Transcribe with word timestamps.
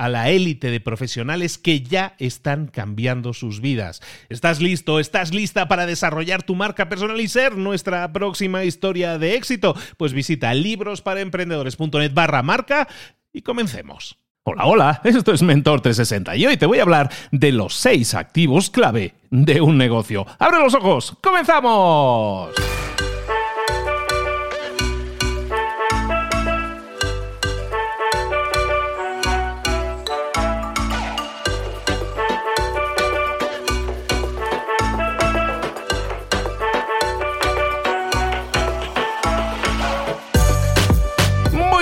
a 0.00 0.08
la 0.08 0.30
élite 0.30 0.70
de 0.70 0.80
profesionales 0.80 1.58
que 1.58 1.82
ya 1.82 2.14
están 2.18 2.68
cambiando 2.68 3.34
sus 3.34 3.60
vidas. 3.60 4.00
¿Estás 4.30 4.62
listo? 4.62 4.98
¿Estás 4.98 5.34
lista 5.34 5.68
para 5.68 5.84
desarrollar 5.84 6.42
tu 6.42 6.54
marca 6.54 6.88
personal 6.88 7.20
y 7.20 7.28
ser 7.28 7.58
nuestra 7.58 8.10
próxima 8.10 8.64
historia 8.64 9.18
de 9.18 9.34
éxito? 9.34 9.76
Pues 9.98 10.14
visita 10.14 10.54
librosparaemprendedores.net 10.54 12.14
barra 12.14 12.42
marca 12.42 12.88
y 13.30 13.42
comencemos. 13.42 14.16
Hola, 14.42 14.64
hola, 14.64 15.00
esto 15.04 15.34
es 15.34 15.42
Mentor 15.42 15.82
360 15.82 16.34
y 16.34 16.46
hoy 16.46 16.56
te 16.56 16.64
voy 16.64 16.78
a 16.78 16.82
hablar 16.82 17.10
de 17.30 17.52
los 17.52 17.74
seis 17.74 18.14
activos 18.14 18.70
clave 18.70 19.12
de 19.28 19.60
un 19.60 19.76
negocio. 19.76 20.26
¡Abre 20.38 20.60
los 20.60 20.72
ojos! 20.72 21.14
¡Comenzamos! 21.20 22.52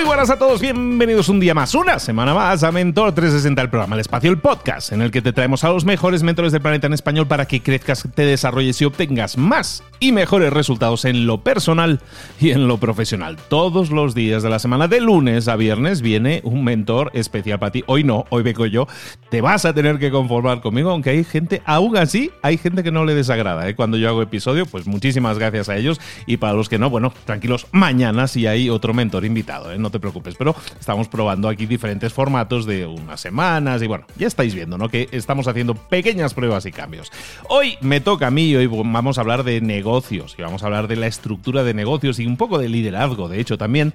Buenas 0.05 0.29
a 0.29 0.37
todos, 0.37 0.61
bienvenidos 0.61 1.29
un 1.29 1.39
día 1.39 1.53
más, 1.53 1.75
una 1.75 1.99
semana 1.99 2.33
más 2.33 2.63
a 2.63 2.71
Mentor 2.71 3.13
360, 3.13 3.61
el 3.61 3.69
programa 3.69 3.95
El 3.95 4.01
Espacio, 4.01 4.29
el 4.29 4.37
podcast, 4.37 4.91
en 4.91 5.01
el 5.01 5.11
que 5.11 5.21
te 5.21 5.33
traemos 5.33 5.63
a 5.63 5.69
los 5.69 5.83
mejores 5.83 6.23
mentores 6.23 6.51
del 6.51 6.61
planeta 6.61 6.87
en 6.87 6.93
español 6.93 7.27
para 7.27 7.45
que 7.45 7.61
crezcas, 7.61 8.07
te 8.15 8.25
desarrolles 8.25 8.81
y 8.81 8.85
obtengas 8.85 9.37
más 9.37 9.83
y 9.99 10.11
mejores 10.11 10.53
resultados 10.53 11.05
en 11.05 11.25
lo 11.27 11.43
personal 11.43 11.99
y 12.39 12.51
en 12.51 12.67
lo 12.67 12.77
profesional. 12.77 13.37
Todos 13.49 13.91
los 13.91 14.15
días 14.15 14.43
de 14.43 14.49
la 14.49 14.59
semana, 14.59 14.87
de 14.87 15.01
lunes 15.01 15.47
a 15.47 15.55
viernes, 15.55 16.01
viene 16.01 16.41
un 16.43 16.63
mentor 16.63 17.11
especial 17.13 17.59
para 17.59 17.71
ti. 17.71 17.83
Hoy 17.87 18.03
no, 18.03 18.25
hoy 18.29 18.43
vengo 18.43 18.65
yo. 18.65 18.87
Te 19.29 19.41
vas 19.41 19.65
a 19.65 19.73
tener 19.73 19.99
que 19.99 20.11
conformar 20.11 20.61
conmigo, 20.61 20.91
aunque 20.91 21.09
hay 21.09 21.23
gente, 21.23 21.61
aún 21.65 21.97
así, 21.97 22.31
hay 22.41 22.57
gente 22.57 22.83
que 22.83 22.91
no 22.91 23.03
le 23.03 23.13
desagrada 23.13 23.67
¿eh? 23.67 23.75
cuando 23.75 23.97
yo 23.97 24.07
hago 24.07 24.21
episodio. 24.21 24.65
Pues 24.65 24.87
muchísimas 24.87 25.37
gracias 25.37 25.67
a 25.69 25.75
ellos. 25.75 25.99
Y 26.25 26.37
para 26.37 26.53
los 26.53 26.69
que 26.69 26.79
no, 26.79 26.89
bueno, 26.89 27.13
tranquilos, 27.25 27.67
mañana 27.71 28.27
si 28.27 28.47
hay 28.47 28.69
otro 28.69 28.93
mentor 28.93 29.25
invitado, 29.25 29.71
¿eh? 29.71 29.77
no 29.77 29.89
te 29.89 29.99
preocupes 29.99 30.35
pero 30.35 30.55
estamos 30.79 31.07
probando 31.07 31.49
aquí 31.49 31.65
diferentes 31.65 32.13
formatos 32.13 32.65
de 32.65 32.85
unas 32.85 33.19
semanas 33.19 33.81
y 33.81 33.87
bueno, 33.87 34.05
ya 34.17 34.27
estáis 34.27 34.53
viendo, 34.53 34.77
¿no? 34.77 34.89
Que 34.89 35.09
estamos 35.11 35.47
haciendo 35.47 35.75
pequeñas 35.75 36.33
pruebas 36.33 36.65
y 36.65 36.71
cambios. 36.71 37.11
Hoy 37.49 37.77
me 37.81 37.99
toca 37.99 38.27
a 38.27 38.31
mí 38.31 38.49
y 38.49 38.55
hoy 38.55 38.67
vamos 38.67 39.17
a 39.17 39.21
hablar 39.21 39.43
de 39.43 39.59
negocios 39.59 39.88
y 40.37 40.41
vamos 40.43 40.61
a 40.61 40.67
hablar 40.67 40.87
de 40.87 40.95
la 40.95 41.07
estructura 41.07 41.63
de 41.63 41.73
negocios 41.73 42.19
y 42.19 42.27
un 42.27 42.37
poco 42.37 42.59
de 42.59 42.69
liderazgo, 42.69 43.27
de 43.27 43.39
hecho, 43.39 43.57
también. 43.57 43.93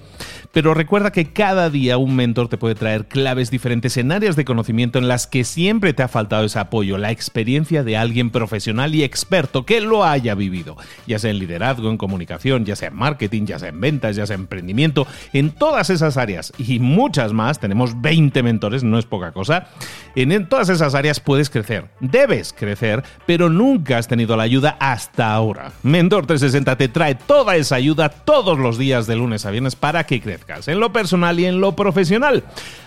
Pero 0.52 0.74
recuerda 0.74 1.12
que 1.12 1.32
cada 1.32 1.70
día 1.70 1.98
un 1.98 2.16
mentor 2.16 2.48
te 2.48 2.58
puede 2.58 2.74
traer 2.74 3.06
claves 3.06 3.48
diferentes 3.50 3.96
en 3.96 4.10
áreas 4.10 4.34
de 4.34 4.44
conocimiento 4.44 4.98
en 4.98 5.06
las 5.06 5.28
que 5.28 5.44
siempre 5.44 5.92
te 5.92 6.02
ha 6.02 6.08
faltado 6.08 6.46
ese 6.46 6.58
apoyo, 6.58 6.98
la 6.98 7.12
experiencia 7.12 7.84
de 7.84 7.96
alguien 7.96 8.30
profesional 8.30 8.92
y 8.92 9.04
experto 9.04 9.64
que 9.64 9.80
lo 9.80 10.04
haya 10.04 10.34
vivido, 10.34 10.76
ya 11.06 11.20
sea 11.20 11.30
en 11.30 11.38
liderazgo, 11.38 11.88
en 11.88 11.96
comunicación, 11.96 12.64
ya 12.64 12.74
sea 12.74 12.88
en 12.88 12.96
marketing, 12.96 13.46
ya 13.46 13.60
sea 13.60 13.68
en 13.68 13.80
ventas, 13.80 14.16
ya 14.16 14.26
sea 14.26 14.34
en 14.34 14.42
emprendimiento, 14.42 15.06
en 15.32 15.50
todas 15.50 15.90
esas 15.90 16.16
áreas 16.16 16.52
y 16.58 16.80
muchas 16.80 17.32
más, 17.32 17.60
tenemos 17.60 18.00
20 18.00 18.42
mentores, 18.42 18.82
no 18.82 18.98
es 18.98 19.06
poca 19.06 19.30
cosa, 19.30 19.68
en 20.16 20.48
todas 20.48 20.70
esas 20.70 20.96
áreas 20.96 21.20
puedes 21.20 21.50
crecer, 21.50 21.86
debes 22.00 22.52
crecer, 22.52 23.04
pero 23.26 23.48
nunca 23.48 23.98
has 23.98 24.08
tenido 24.08 24.36
la 24.36 24.42
ayuda 24.42 24.76
hasta 24.80 25.32
ahora. 25.32 25.72
Mentor 25.84 26.24
360 26.24 26.76
te 26.78 26.88
trae 26.88 27.14
toda 27.14 27.56
esa 27.56 27.76
ayuda 27.76 28.08
todos 28.08 28.58
los 28.58 28.78
días 28.78 29.06
de 29.06 29.16
lunes 29.16 29.44
a 29.44 29.50
viernes 29.50 29.76
para 29.76 30.06
que 30.06 30.18
crezcas, 30.18 30.66
en 30.68 30.80
lo 30.80 30.94
personal 30.94 31.38
y 31.38 31.44
en 31.44 31.60
lo 31.60 31.76
profesional. 31.76 32.42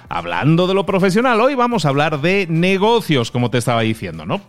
Hablando 0.09 0.65
de 0.65 0.73
lo 0.73 0.87
profesional, 0.87 1.39
hoy 1.39 1.53
vamos 1.53 1.85
a 1.85 1.89
hablar 1.89 2.21
de 2.21 2.47
negocios, 2.49 3.29
como 3.29 3.51
te 3.51 3.59
estaba 3.59 3.81
diciendo, 3.81 4.25
¿no? 4.25 4.41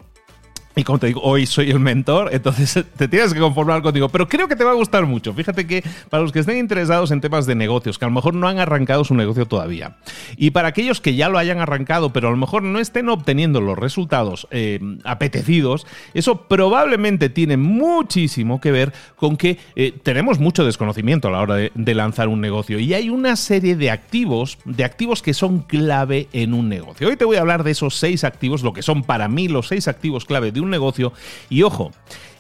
Y 0.79 0.85
como 0.85 1.01
te 1.01 1.09
digo, 1.09 1.21
hoy 1.25 1.45
soy 1.45 1.73
el 1.73 1.81
mentor, 1.81 2.31
entonces 2.33 2.85
te 2.97 3.09
tienes 3.09 3.35
que 3.35 3.41
conformar 3.41 3.83
contigo. 3.83 4.09
Pero 4.11 4.29
creo 4.29 4.47
que 4.47 4.55
te 4.55 4.63
va 4.63 4.71
a 4.71 4.75
gustar 4.75 5.07
mucho. 5.07 5.35
Fíjate 5.35 5.67
que 5.67 5.83
para 6.09 6.23
los 6.23 6.31
que 6.31 6.39
estén 6.39 6.57
interesados 6.57 7.11
en 7.11 7.21
temas 7.21 7.47
de 7.47 7.57
negocios, 7.57 7.99
que 7.99 8.05
a 8.05 8.09
lo 8.09 8.15
mejor 8.15 8.35
no 8.35 8.47
han 8.47 8.61
arrancado 8.61 9.03
su 9.03 9.17
negocio 9.17 9.47
todavía, 9.47 9.97
y 10.37 10.53
para 10.53 10.69
aquellos 10.69 11.01
que 11.01 11.17
ya 11.17 11.29
lo 11.31 11.39
hayan 11.39 11.59
arrancado, 11.59 12.13
pero 12.13 12.29
a 12.29 12.31
lo 12.31 12.37
mejor 12.37 12.63
no 12.63 12.79
estén 12.79 13.09
obteniendo 13.09 13.61
los 13.61 13.77
resultados 13.77 14.47
eh, 14.53 14.79
apetecidos, 15.03 15.85
eso 16.15 16.43
probablemente 16.43 17.29
tiene 17.29 17.57
muchísimo 17.57 18.61
que 18.61 18.71
ver 18.71 18.93
con 19.17 19.37
que 19.37 19.59
eh, 19.75 19.93
tenemos 20.05 20.39
mucho 20.39 20.65
desconocimiento 20.65 21.27
a 21.27 21.33
la 21.33 21.41
hora 21.41 21.57
de, 21.57 21.95
lanzar 21.95 22.29
un 22.29 22.41
negocio. 22.41 22.79
Y 22.79 22.95
hay 22.95 23.11
una 23.11 23.35
serie 23.35 23.75
de 23.75 23.91
activos, 23.91 24.59
de 24.65 24.85
activos 24.85 25.23
que 25.23 25.35
son 25.35 25.59
clave 25.61 26.29
en 26.33 26.55
un 26.55 26.69
negocio. 26.69 27.09
Hoy 27.09 27.17
te 27.17 27.25
voy 27.25 27.37
a 27.37 27.41
hablar 27.41 27.65
de 27.65 27.73
esos 27.73 27.97
seis 27.97 28.23
activos, 28.23 28.63
lo 28.63 28.73
que 28.73 28.83
son 28.83 29.03
para 29.03 29.27
mí 29.27 29.49
los 29.49 29.67
seis 29.67 29.89
activos 29.89 30.25
clave 30.25 30.53
de 30.53 30.61
un 30.61 30.68
negocio. 30.71 31.13
Y 31.49 31.63
ojo, 31.63 31.93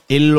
el, 0.09 0.35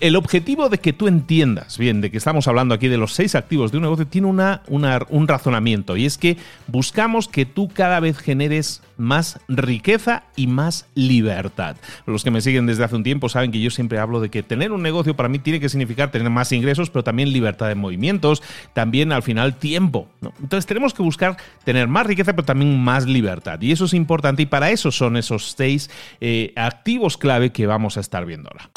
el, 0.00 0.16
objetivo 0.16 0.68
de 0.68 0.78
que 0.78 0.92
tú 0.92 1.06
entiendas 1.06 1.78
bien 1.78 2.00
de 2.00 2.10
que 2.10 2.16
estamos 2.16 2.48
hablando 2.48 2.74
aquí 2.74 2.88
de 2.88 2.96
los 2.96 3.12
seis 3.12 3.36
activos 3.36 3.70
de 3.70 3.76
un 3.78 3.84
negocio 3.84 4.06
tiene 4.06 4.26
una, 4.26 4.62
un 4.66 5.28
razonamiento 5.28 5.96
y 5.96 6.06
es 6.06 6.18
que 6.18 6.36
buscamos 6.66 7.28
que 7.28 7.46
tú 7.46 7.68
cada 7.68 8.00
vez 8.00 8.18
generes 8.18 8.82
más 8.96 9.40
riqueza 9.48 10.24
y 10.36 10.46
más 10.46 10.86
libertad. 10.94 11.76
Los 12.06 12.24
que 12.24 12.30
me 12.30 12.40
siguen 12.40 12.66
desde 12.66 12.84
hace 12.84 12.96
un 12.96 13.02
tiempo 13.02 13.28
saben 13.28 13.52
que 13.52 13.60
yo 13.60 13.70
siempre 13.70 13.98
hablo 13.98 14.20
de 14.20 14.30
que 14.30 14.42
tener 14.42 14.72
un 14.72 14.82
negocio 14.82 15.16
para 15.16 15.28
mí 15.28 15.38
tiene 15.38 15.60
que 15.60 15.68
significar 15.68 16.10
tener 16.10 16.30
más 16.30 16.52
ingresos, 16.52 16.90
pero 16.90 17.04
también 17.04 17.32
libertad 17.32 17.68
de 17.68 17.74
movimientos, 17.74 18.42
también 18.72 19.12
al 19.12 19.22
final 19.22 19.56
tiempo. 19.56 20.08
Entonces 20.40 20.66
tenemos 20.66 20.94
que 20.94 21.02
buscar 21.02 21.36
tener 21.64 21.88
más 21.88 22.06
riqueza, 22.06 22.32
pero 22.32 22.44
también 22.44 22.78
más 22.78 23.06
libertad. 23.06 23.60
Y 23.60 23.72
eso 23.72 23.84
es 23.84 23.94
importante 23.94 24.42
y 24.42 24.46
para 24.46 24.70
eso 24.70 24.90
son 24.90 25.16
esos 25.16 25.54
seis 25.56 25.90
eh, 26.20 26.52
activos 26.56 27.16
clave 27.16 27.50
que 27.50 27.66
vamos 27.66 27.96
a 27.96 28.00
estar 28.00 28.24
viendo 28.26 28.50
ahora. 28.50 28.70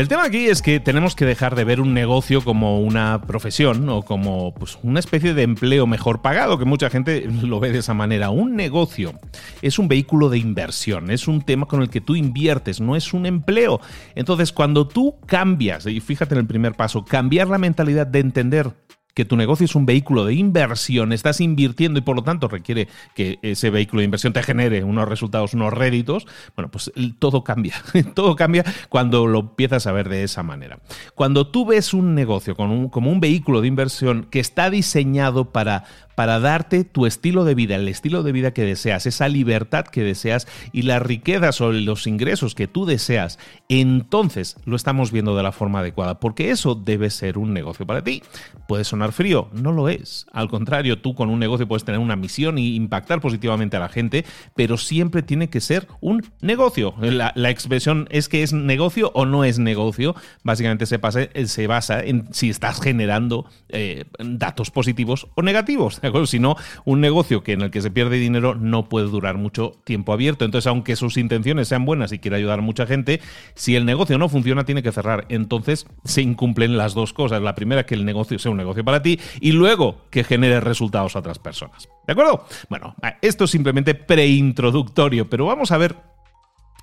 El 0.00 0.08
tema 0.08 0.24
aquí 0.24 0.46
es 0.46 0.62
que 0.62 0.80
tenemos 0.80 1.14
que 1.14 1.26
dejar 1.26 1.54
de 1.54 1.64
ver 1.64 1.78
un 1.78 1.92
negocio 1.92 2.42
como 2.42 2.80
una 2.80 3.20
profesión 3.20 3.86
o 3.90 4.00
como 4.00 4.54
pues, 4.54 4.78
una 4.82 4.98
especie 4.98 5.34
de 5.34 5.42
empleo 5.42 5.86
mejor 5.86 6.22
pagado, 6.22 6.58
que 6.58 6.64
mucha 6.64 6.88
gente 6.88 7.28
lo 7.42 7.60
ve 7.60 7.70
de 7.70 7.80
esa 7.80 7.92
manera. 7.92 8.30
Un 8.30 8.56
negocio 8.56 9.12
es 9.60 9.78
un 9.78 9.88
vehículo 9.88 10.30
de 10.30 10.38
inversión, 10.38 11.10
es 11.10 11.28
un 11.28 11.42
tema 11.42 11.66
con 11.66 11.82
el 11.82 11.90
que 11.90 12.00
tú 12.00 12.16
inviertes, 12.16 12.80
no 12.80 12.96
es 12.96 13.12
un 13.12 13.26
empleo. 13.26 13.82
Entonces, 14.14 14.54
cuando 14.54 14.88
tú 14.88 15.16
cambias, 15.26 15.84
y 15.84 16.00
fíjate 16.00 16.34
en 16.34 16.40
el 16.40 16.46
primer 16.46 16.72
paso, 16.76 17.04
cambiar 17.04 17.48
la 17.48 17.58
mentalidad 17.58 18.06
de 18.06 18.20
entender 18.20 18.72
que 19.14 19.24
tu 19.24 19.36
negocio 19.36 19.64
es 19.64 19.74
un 19.74 19.86
vehículo 19.86 20.24
de 20.24 20.34
inversión, 20.34 21.12
estás 21.12 21.40
invirtiendo 21.40 21.98
y 21.98 22.02
por 22.02 22.16
lo 22.16 22.22
tanto 22.22 22.48
requiere 22.48 22.88
que 23.14 23.38
ese 23.42 23.70
vehículo 23.70 24.00
de 24.00 24.06
inversión 24.06 24.32
te 24.32 24.42
genere 24.42 24.84
unos 24.84 25.08
resultados, 25.08 25.54
unos 25.54 25.72
réditos, 25.72 26.26
bueno, 26.56 26.70
pues 26.70 26.92
todo 27.18 27.44
cambia. 27.44 27.74
todo 28.14 28.36
cambia 28.36 28.64
cuando 28.88 29.26
lo 29.26 29.40
empiezas 29.40 29.86
a 29.86 29.92
ver 29.92 30.08
de 30.08 30.24
esa 30.24 30.42
manera. 30.42 30.80
Cuando 31.14 31.46
tú 31.46 31.66
ves 31.66 31.94
un 31.94 32.14
negocio 32.14 32.56
como 32.56 33.10
un 33.10 33.20
vehículo 33.20 33.60
de 33.60 33.68
inversión 33.68 34.26
que 34.30 34.40
está 34.40 34.70
diseñado 34.70 35.50
para 35.52 35.84
para 36.14 36.40
darte 36.40 36.84
tu 36.84 37.06
estilo 37.06 37.44
de 37.44 37.54
vida, 37.54 37.76
el 37.76 37.88
estilo 37.88 38.22
de 38.22 38.32
vida 38.32 38.52
que 38.52 38.64
deseas, 38.64 39.06
esa 39.06 39.28
libertad 39.28 39.86
que 39.86 40.02
deseas 40.02 40.46
y 40.72 40.82
las 40.82 41.02
riquezas 41.02 41.60
o 41.60 41.72
los 41.72 42.06
ingresos 42.06 42.54
que 42.54 42.68
tú 42.68 42.86
deseas, 42.86 43.38
entonces 43.68 44.56
lo 44.64 44.76
estamos 44.76 45.12
viendo 45.12 45.36
de 45.36 45.42
la 45.42 45.52
forma 45.52 45.80
adecuada, 45.80 46.20
porque 46.20 46.50
eso 46.50 46.74
debe 46.74 47.10
ser 47.10 47.38
un 47.38 47.52
negocio 47.52 47.86
para 47.86 48.02
ti. 48.02 48.22
Puede 48.68 48.84
sonar 48.84 49.12
frío, 49.12 49.48
no 49.52 49.72
lo 49.72 49.88
es. 49.88 50.26
Al 50.32 50.48
contrario, 50.48 51.00
tú 51.00 51.14
con 51.14 51.30
un 51.30 51.38
negocio 51.38 51.66
puedes 51.66 51.84
tener 51.84 52.00
una 52.00 52.16
misión 52.16 52.58
y 52.58 52.74
impactar 52.74 53.20
positivamente 53.20 53.76
a 53.76 53.80
la 53.80 53.88
gente, 53.88 54.24
pero 54.54 54.76
siempre 54.76 55.22
tiene 55.22 55.48
que 55.48 55.60
ser 55.60 55.86
un 56.00 56.24
negocio. 56.40 56.94
La, 57.00 57.32
expresión 57.50 58.06
es 58.10 58.28
que 58.28 58.42
es 58.42 58.52
negocio 58.52 59.10
o 59.14 59.26
no 59.26 59.44
es 59.44 59.58
negocio, 59.58 60.14
básicamente 60.44 60.86
se, 60.86 61.00
se 61.46 61.66
basa 61.66 62.00
en 62.00 62.32
si 62.32 62.48
estás 62.48 62.80
generando 62.80 63.46
eh, 63.68 64.04
datos 64.18 64.70
positivos 64.70 65.26
o 65.34 65.42
negativos. 65.42 66.00
Si 66.26 66.38
no, 66.38 66.56
un 66.84 67.00
negocio 67.00 67.42
que 67.42 67.52
en 67.52 67.62
el 67.62 67.70
que 67.70 67.80
se 67.80 67.90
pierde 67.90 68.16
dinero 68.16 68.54
no 68.54 68.88
puede 68.88 69.08
durar 69.08 69.36
mucho 69.36 69.72
tiempo 69.84 70.12
abierto. 70.12 70.44
Entonces, 70.44 70.66
aunque 70.66 70.96
sus 70.96 71.16
intenciones 71.16 71.68
sean 71.68 71.84
buenas 71.84 72.12
y 72.12 72.18
quiera 72.18 72.36
ayudar 72.36 72.58
a 72.58 72.62
mucha 72.62 72.86
gente, 72.86 73.20
si 73.54 73.76
el 73.76 73.86
negocio 73.86 74.18
no 74.18 74.28
funciona, 74.28 74.64
tiene 74.64 74.82
que 74.82 74.92
cerrar. 74.92 75.26
Entonces, 75.28 75.86
se 76.04 76.22
incumplen 76.22 76.76
las 76.76 76.94
dos 76.94 77.12
cosas. 77.12 77.42
La 77.42 77.54
primera, 77.54 77.86
que 77.86 77.94
el 77.94 78.04
negocio 78.04 78.38
sea 78.38 78.50
un 78.50 78.58
negocio 78.58 78.84
para 78.84 79.02
ti 79.02 79.18
y 79.40 79.52
luego 79.52 80.02
que 80.10 80.24
genere 80.24 80.60
resultados 80.60 81.16
a 81.16 81.20
otras 81.20 81.38
personas. 81.38 81.88
¿De 82.06 82.12
acuerdo? 82.12 82.44
Bueno, 82.68 82.94
esto 83.22 83.44
es 83.44 83.50
simplemente 83.50 83.94
preintroductorio, 83.94 85.30
pero 85.30 85.46
vamos 85.46 85.70
a 85.70 85.78
ver 85.78 86.09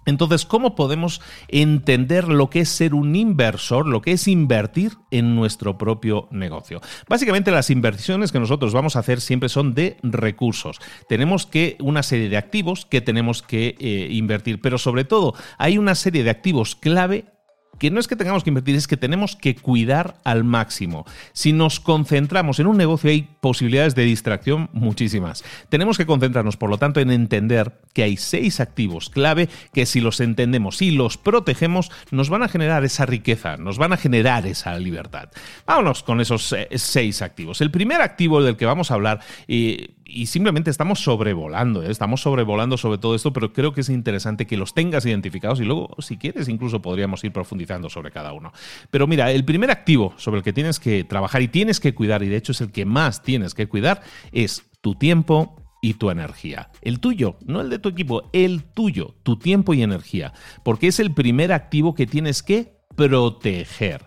entonces, 0.08 0.46
¿cómo 0.46 0.74
podemos 0.74 1.22
entender 1.50 2.30
lo 2.30 2.50
que 2.50 2.62
es 2.62 2.70
ser 2.70 2.94
un 2.94 3.16
inversor, 3.16 3.86
lo 3.86 4.02
que 4.02 4.14
es 4.14 4.28
invertir 4.30 4.94
en 5.12 5.36
nuestro 5.36 5.78
propio 5.78 6.30
negocio? 6.32 6.82
Básicamente, 7.10 7.52
las 7.52 7.70
inversiones 7.70 8.32
que 8.32 8.40
nosotros 8.40 8.74
vamos 8.74 8.96
a 8.96 9.00
hacer 9.00 9.20
siempre 9.20 9.50
son 9.50 9.76
de 9.76 9.98
recursos. 10.04 10.80
Tenemos 11.10 11.46
que 11.46 11.76
una 11.82 12.04
serie 12.04 12.30
de 12.30 12.38
activos 12.38 12.86
que 12.86 13.02
tenemos 13.02 13.42
que 13.42 13.76
eh, 13.80 14.08
invertir, 14.10 14.62
pero 14.62 14.78
sobre 14.78 15.04
todo 15.04 15.36
hay 15.58 15.78
una 15.78 15.94
serie 15.94 16.24
de 16.24 16.30
activos 16.30 16.76
clave 16.76 17.26
que 17.80 17.92
no 17.92 18.00
es 18.00 18.08
que 18.08 18.16
tengamos 18.16 18.44
que 18.44 18.50
invertir, 18.50 18.76
es 18.76 18.88
que 18.88 18.98
tenemos 18.98 19.36
que 19.36 19.56
cuidar 19.56 20.18
al 20.24 20.44
máximo. 20.44 21.06
Si 21.34 21.54
nos 21.54 21.80
concentramos 21.80 22.60
en 22.60 22.68
un 22.68 22.78
negocio 22.78 23.10
hay 23.10 23.30
posibilidades 23.42 23.96
de 23.96 24.04
distracción 24.04 24.70
muchísimas. 24.74 25.44
Tenemos 25.70 25.98
que 25.98 26.06
concentrarnos, 26.06 26.58
por 26.58 26.70
lo 26.70 26.78
tanto, 26.78 27.00
en 27.00 27.12
entender 27.12 27.80
que 27.94 28.04
hay 28.04 28.18
seis 28.18 28.60
activos 28.60 29.10
clave 29.10 29.50
que 29.74 29.86
si 29.86 30.02
los 30.02 30.20
entendemos 30.20 30.82
y 30.82 30.92
los 30.92 31.18
protegemos, 31.18 31.92
nos 32.12 32.30
van 32.30 32.44
a 32.44 32.48
generar 32.48 32.84
esa 32.84 33.06
riqueza, 33.06 33.58
nos 33.58 33.78
van 33.78 33.94
a 33.94 33.98
generar 33.98 34.46
esa 34.46 34.78
libertad. 34.78 35.30
Vámonos 35.66 36.04
con 36.04 36.22
esos 36.22 36.54
eh, 36.54 36.68
seis 36.76 37.22
activos. 37.22 37.62
El 37.62 37.72
primer 37.72 38.02
activo 38.02 38.42
del 38.42 38.58
que 38.58 38.66
vamos 38.66 38.92
a 38.92 38.96
hablar, 38.96 39.20
y, 39.48 39.97
y 40.08 40.28
simplemente 40.28 40.70
estamos 40.70 41.02
sobrevolando, 41.02 41.84
¿eh? 41.84 41.92
estamos 41.92 42.22
sobrevolando 42.22 42.78
sobre 42.78 42.98
todo 42.98 43.16
esto, 43.16 43.34
pero 43.34 43.54
creo 43.54 43.74
que 43.74 43.82
es 43.82 43.90
interesante 43.90 44.48
que 44.48 44.58
los 44.58 44.74
tengas 44.74 45.06
identificados 45.06 45.60
y 45.60 45.66
luego, 45.66 45.96
si 46.00 46.18
quieres, 46.18 46.48
incluso 46.48 46.82
podríamos 46.82 47.24
ir 47.24 47.34
profundizando 47.34 47.90
sobre 47.90 48.12
cada 48.12 48.34
uno. 48.34 48.54
Pero 48.90 49.08
mira, 49.08 49.32
el 49.32 49.44
primer 49.46 49.72
activo 49.72 50.14
sobre 50.18 50.40
el 50.40 50.44
que 50.44 50.54
tienes 50.54 50.80
que 50.80 51.04
trabajar 51.04 51.42
y 51.42 51.48
tienes 51.48 51.80
que 51.80 51.94
cuidar, 51.94 52.24
y 52.24 52.30
de 52.30 52.38
hecho 52.38 52.54
es 52.54 52.62
el 52.62 52.72
que 52.72 52.86
más 52.86 53.22
tienes 53.22 53.54
que 53.54 53.68
cuidar, 53.68 54.02
es 54.32 54.64
tu 54.82 54.96
tiempo 54.96 55.56
y 55.82 55.96
tu 55.96 56.10
energía. 56.10 56.72
El 56.82 57.00
tuyo, 57.00 57.38
no 57.46 57.62
el 57.62 57.70
de 57.70 57.80
tu 57.80 57.90
equipo, 57.90 58.30
el 58.34 58.64
tuyo, 58.64 59.16
tu 59.24 59.38
tiempo 59.38 59.74
y 59.74 59.84
energía. 59.84 60.34
Porque 60.64 60.88
es 60.88 61.00
el 61.00 61.14
primer 61.14 61.52
activo 61.52 61.94
que 61.94 62.08
tienes 62.08 62.42
que 62.42 62.77
proteger. 62.98 64.04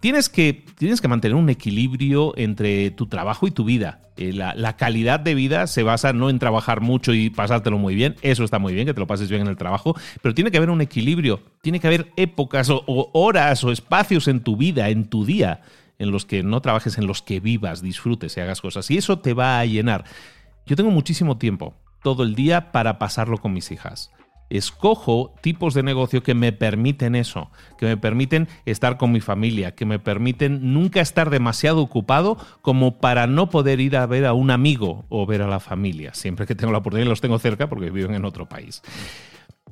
Tienes 0.00 0.30
que, 0.30 0.64
tienes 0.76 1.00
que 1.00 1.08
mantener 1.08 1.36
un 1.36 1.50
equilibrio 1.50 2.36
entre 2.36 2.90
tu 2.90 3.06
trabajo 3.06 3.46
y 3.46 3.50
tu 3.50 3.64
vida. 3.64 4.00
Eh, 4.16 4.32
la, 4.32 4.76
calidad 4.76 5.20
de 5.20 5.34
vida 5.34 5.66
se 5.66 5.82
basa 5.82 6.12
no 6.12 6.30
en 6.30 6.38
trabajar 6.38 6.80
mucho 6.80 7.12
y 7.12 7.30
pasártelo 7.30 7.78
muy 7.78 7.94
bien, 7.94 8.16
eso 8.22 8.42
está 8.42 8.58
muy 8.58 8.74
bien, 8.74 8.86
que 8.86 8.94
te 8.94 9.00
lo 9.00 9.06
pases 9.06 9.28
bien 9.28 9.42
en 9.42 9.48
el 9.48 9.56
trabajo, 9.56 9.94
pero 10.22 10.34
tiene 10.34 10.50
que 10.50 10.56
haber 10.56 10.70
un 10.70 10.80
equilibrio, 10.80 11.42
tiene 11.60 11.80
que 11.80 11.86
haber 11.86 12.10
épocas 12.16 12.70
o, 12.70 12.82
o 12.86 13.10
horas 13.12 13.62
o 13.62 13.70
espacios 13.70 14.26
en 14.26 14.40
tu 14.40 14.56
vida, 14.56 14.88
en 14.88 15.04
tu 15.04 15.24
día, 15.24 15.60
en 15.98 16.10
los 16.10 16.24
que 16.24 16.42
no 16.42 16.62
trabajes, 16.62 16.96
en 16.96 17.06
los 17.06 17.22
que 17.22 17.40
vivas, 17.40 17.82
disfrutes 17.82 18.36
y 18.36 18.40
hagas 18.40 18.62
cosas. 18.62 18.90
Y 18.90 18.96
eso 18.96 19.18
te 19.18 19.34
va 19.34 19.60
a 19.60 19.66
llenar. 19.66 20.04
Yo 20.66 20.76
tengo 20.76 20.90
muchísimo 20.90 21.36
tiempo, 21.36 21.74
todo 22.02 22.22
el 22.22 22.34
día, 22.34 22.72
para 22.72 22.98
pasarlo 22.98 23.36
con 23.36 23.52
mis 23.52 23.70
hijas 23.70 24.10
escojo 24.50 25.32
tipos 25.40 25.74
de 25.74 25.82
negocio 25.82 26.22
que 26.22 26.34
me 26.34 26.52
permiten 26.52 27.14
eso, 27.14 27.50
que 27.78 27.86
me 27.86 27.96
permiten 27.96 28.48
estar 28.66 28.98
con 28.98 29.12
mi 29.12 29.20
familia, 29.20 29.74
que 29.74 29.86
me 29.86 29.98
permiten 29.98 30.74
nunca 30.74 31.00
estar 31.00 31.30
demasiado 31.30 31.80
ocupado 31.80 32.36
como 32.60 32.98
para 32.98 33.26
no 33.26 33.48
poder 33.48 33.80
ir 33.80 33.96
a 33.96 34.06
ver 34.06 34.26
a 34.26 34.34
un 34.34 34.50
amigo 34.50 35.06
o 35.08 35.24
ver 35.24 35.42
a 35.42 35.48
la 35.48 35.60
familia. 35.60 36.12
Siempre 36.14 36.46
que 36.46 36.54
tengo 36.54 36.72
la 36.72 36.78
oportunidad 36.78 37.08
los 37.08 37.20
tengo 37.20 37.38
cerca 37.38 37.68
porque 37.68 37.90
viven 37.90 38.14
en 38.14 38.24
otro 38.24 38.48
país. 38.48 38.82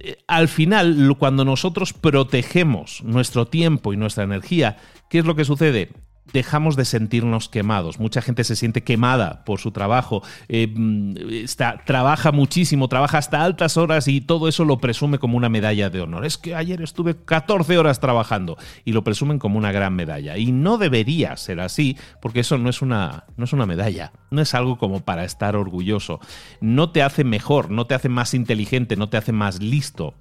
Eh, 0.00 0.16
al 0.28 0.48
final, 0.48 1.14
cuando 1.19 1.44
nosotros 1.44 1.92
protegemos 1.92 3.02
nuestro 3.02 3.46
tiempo 3.46 3.92
y 3.92 3.96
nuestra 3.96 4.25
energía, 4.25 4.76
¿qué 5.10 5.19
es 5.19 5.25
lo 5.25 5.34
que 5.34 5.44
sucede? 5.44 5.90
Dejamos 6.32 6.76
de 6.76 6.84
sentirnos 6.84 7.48
quemados. 7.48 7.98
Mucha 7.98 8.22
gente 8.22 8.44
se 8.44 8.56
siente 8.56 8.82
quemada 8.82 9.44
por 9.44 9.60
su 9.60 9.70
trabajo, 9.70 10.22
eh, 10.48 10.72
mm, 10.75 11.16
está, 11.44 11.82
trabaja 11.84 12.32
muchísimo, 12.32 12.88
trabaja 12.88 13.19
hasta 13.19 13.42
altas 13.42 13.76
horas 13.76 14.08
y 14.08 14.20
todo 14.20 14.48
eso 14.48 14.64
lo 14.64 14.78
presume 14.78 15.19
como 15.19 15.36
una 15.36 15.48
medalla 15.48 15.90
de 15.90 16.00
honor. 16.00 16.25
Es 16.25 16.38
que 16.38 16.54
ayer 16.54 16.82
estuve 16.82 17.16
14 17.16 17.78
horas 17.78 18.00
trabajando 18.00 18.56
y 18.84 18.92
lo 18.92 19.04
presumen 19.04 19.38
como 19.38 19.58
una 19.58 19.72
gran 19.72 19.94
medalla. 19.94 20.36
Y 20.36 20.52
no 20.52 20.78
debería 20.78 21.36
ser 21.36 21.60
así, 21.60 21.96
porque 22.20 22.40
eso 22.40 22.58
no 22.58 22.70
es 22.70 22.82
una, 22.82 23.25
no 23.36 23.44
es 23.44 23.52
una 23.52 23.66
medalla, 23.66 24.12
no 24.30 24.40
es 24.40 24.54
algo 24.54 24.78
como 24.78 25.00
para 25.00 25.25
estar 25.25 25.56
orgulloso. 25.56 26.20
No 26.61 26.90
te 26.90 27.02
hace 27.02 27.25
mejor, 27.25 27.70
no 27.70 27.87
te 27.87 27.94
hace 27.94 28.08
más 28.08 28.35
inteligente, 28.35 28.97
no 28.97 29.08
te 29.08 29.16
hace 29.16 29.32
más 29.32 29.61
listo. 29.62 30.14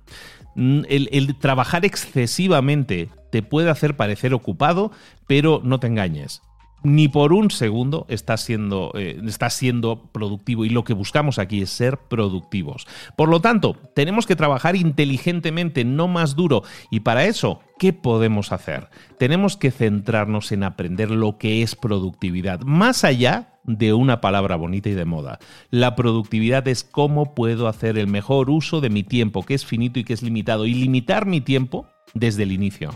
Mm, 0.58 0.82
el, 0.90 1.36
trabajar 1.36 1.86
excesivamente 1.86 3.10
te 3.32 3.44
puede 3.44 3.70
hacer 3.70 3.96
parecer 3.96 4.34
ocupado, 4.34 4.92
pero 5.28 5.62
no 5.64 5.80
te 5.80 5.86
engañes 5.86 6.42
ni 6.84 7.08
por 7.08 7.34
un 7.34 7.52
segundo 7.52 8.06
estás 8.10 8.42
siendo, 8.42 8.92
eh, 8.96 9.22
siendo, 9.50 10.10
productivo 10.12 10.66
y 10.66 10.70
lo 10.70 10.84
que 10.84 10.94
buscamos 10.94 11.40
aquí 11.40 11.62
es 11.62 11.70
ser 11.70 11.98
productivos. 11.98 12.88
Por 13.16 13.30
lo 13.30 13.40
tanto, 13.42 13.76
tenemos 13.96 14.26
que 14.26 14.36
trabajar 14.36 14.76
inteligentemente, 14.76 15.84
no 15.86 16.08
más 16.08 16.36
duro. 16.36 16.64
Y 16.92 17.02
para 17.02 17.26
eso, 17.26 17.62
¿qué 17.80 17.94
podemos 17.94 18.52
hacer? 18.52 18.90
Tenemos 19.18 19.58
que 19.58 19.72
centrarnos 19.72 20.52
en 20.52 20.64
aprender 20.64 21.12
lo 21.12 21.38
que 21.38 21.62
es 21.62 21.76
productividad, 21.76 22.62
más 22.62 23.04
allá 23.04 23.54
de 23.64 23.94
una 23.94 24.22
palabra 24.22 24.56
bonita 24.56 24.90
y 24.90 24.94
de 24.94 25.06
moda. 25.06 25.40
La 25.70 25.96
productividad 25.96 26.68
es 26.68 26.84
cómo 26.84 27.36
puedo 27.36 27.68
hacer 27.68 27.98
el 27.98 28.08
mejor 28.08 28.50
uso 28.50 28.82
de 28.82 28.90
mi 28.90 29.04
tiempo, 29.04 29.44
que 29.44 29.56
es 29.56 29.66
finito 29.66 30.00
y 30.00 30.04
que 30.04 30.14
es 30.14 30.24
limitado, 30.24 30.66
y 30.66 30.74
limitar 30.74 31.26
mi 31.26 31.42
tiempo 31.42 31.86
desde 32.14 32.44
el 32.44 32.54
inicio. 32.54 32.92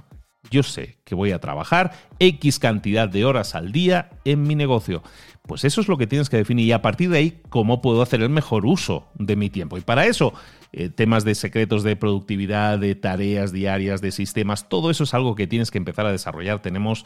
Yo 0.49 0.63
sé 0.63 0.97
que 1.03 1.15
voy 1.15 1.31
a 1.31 1.39
trabajar 1.39 1.91
X 2.19 2.59
cantidad 2.59 3.07
de 3.07 3.25
horas 3.25 3.55
al 3.55 3.71
día 3.71 4.09
en 4.25 4.43
mi 4.43 4.55
negocio. 4.55 5.03
Pues 5.47 5.63
eso 5.63 5.81
es 5.81 5.87
lo 5.87 5.97
que 5.97 6.07
tienes 6.07 6.29
que 6.29 6.37
definir 6.37 6.65
y 6.65 6.71
a 6.71 6.81
partir 6.81 7.09
de 7.09 7.17
ahí, 7.17 7.41
cómo 7.49 7.81
puedo 7.81 8.01
hacer 8.01 8.21
el 8.21 8.29
mejor 8.29 8.65
uso 8.65 9.07
de 9.15 9.35
mi 9.35 9.49
tiempo. 9.49 9.77
Y 9.77 9.81
para 9.81 10.05
eso, 10.05 10.33
eh, 10.71 10.89
temas 10.89 11.23
de 11.23 11.35
secretos 11.35 11.83
de 11.83 11.95
productividad, 11.95 12.79
de 12.79 12.95
tareas 12.95 13.51
diarias, 13.51 14.01
de 14.01 14.11
sistemas, 14.11 14.69
todo 14.69 14.89
eso 14.91 15.03
es 15.03 15.13
algo 15.13 15.35
que 15.35 15.47
tienes 15.47 15.71
que 15.71 15.77
empezar 15.77 16.05
a 16.05 16.11
desarrollar. 16.11 16.61
Tenemos 16.61 17.05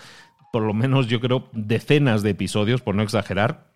por 0.51 0.63
lo 0.63 0.74
menos 0.74 1.08
yo 1.08 1.20
creo 1.20 1.50
decenas 1.51 2.24
de 2.24 2.30
episodios, 2.30 2.82
por 2.82 2.96
no 2.96 3.04
exagerar, 3.04 3.75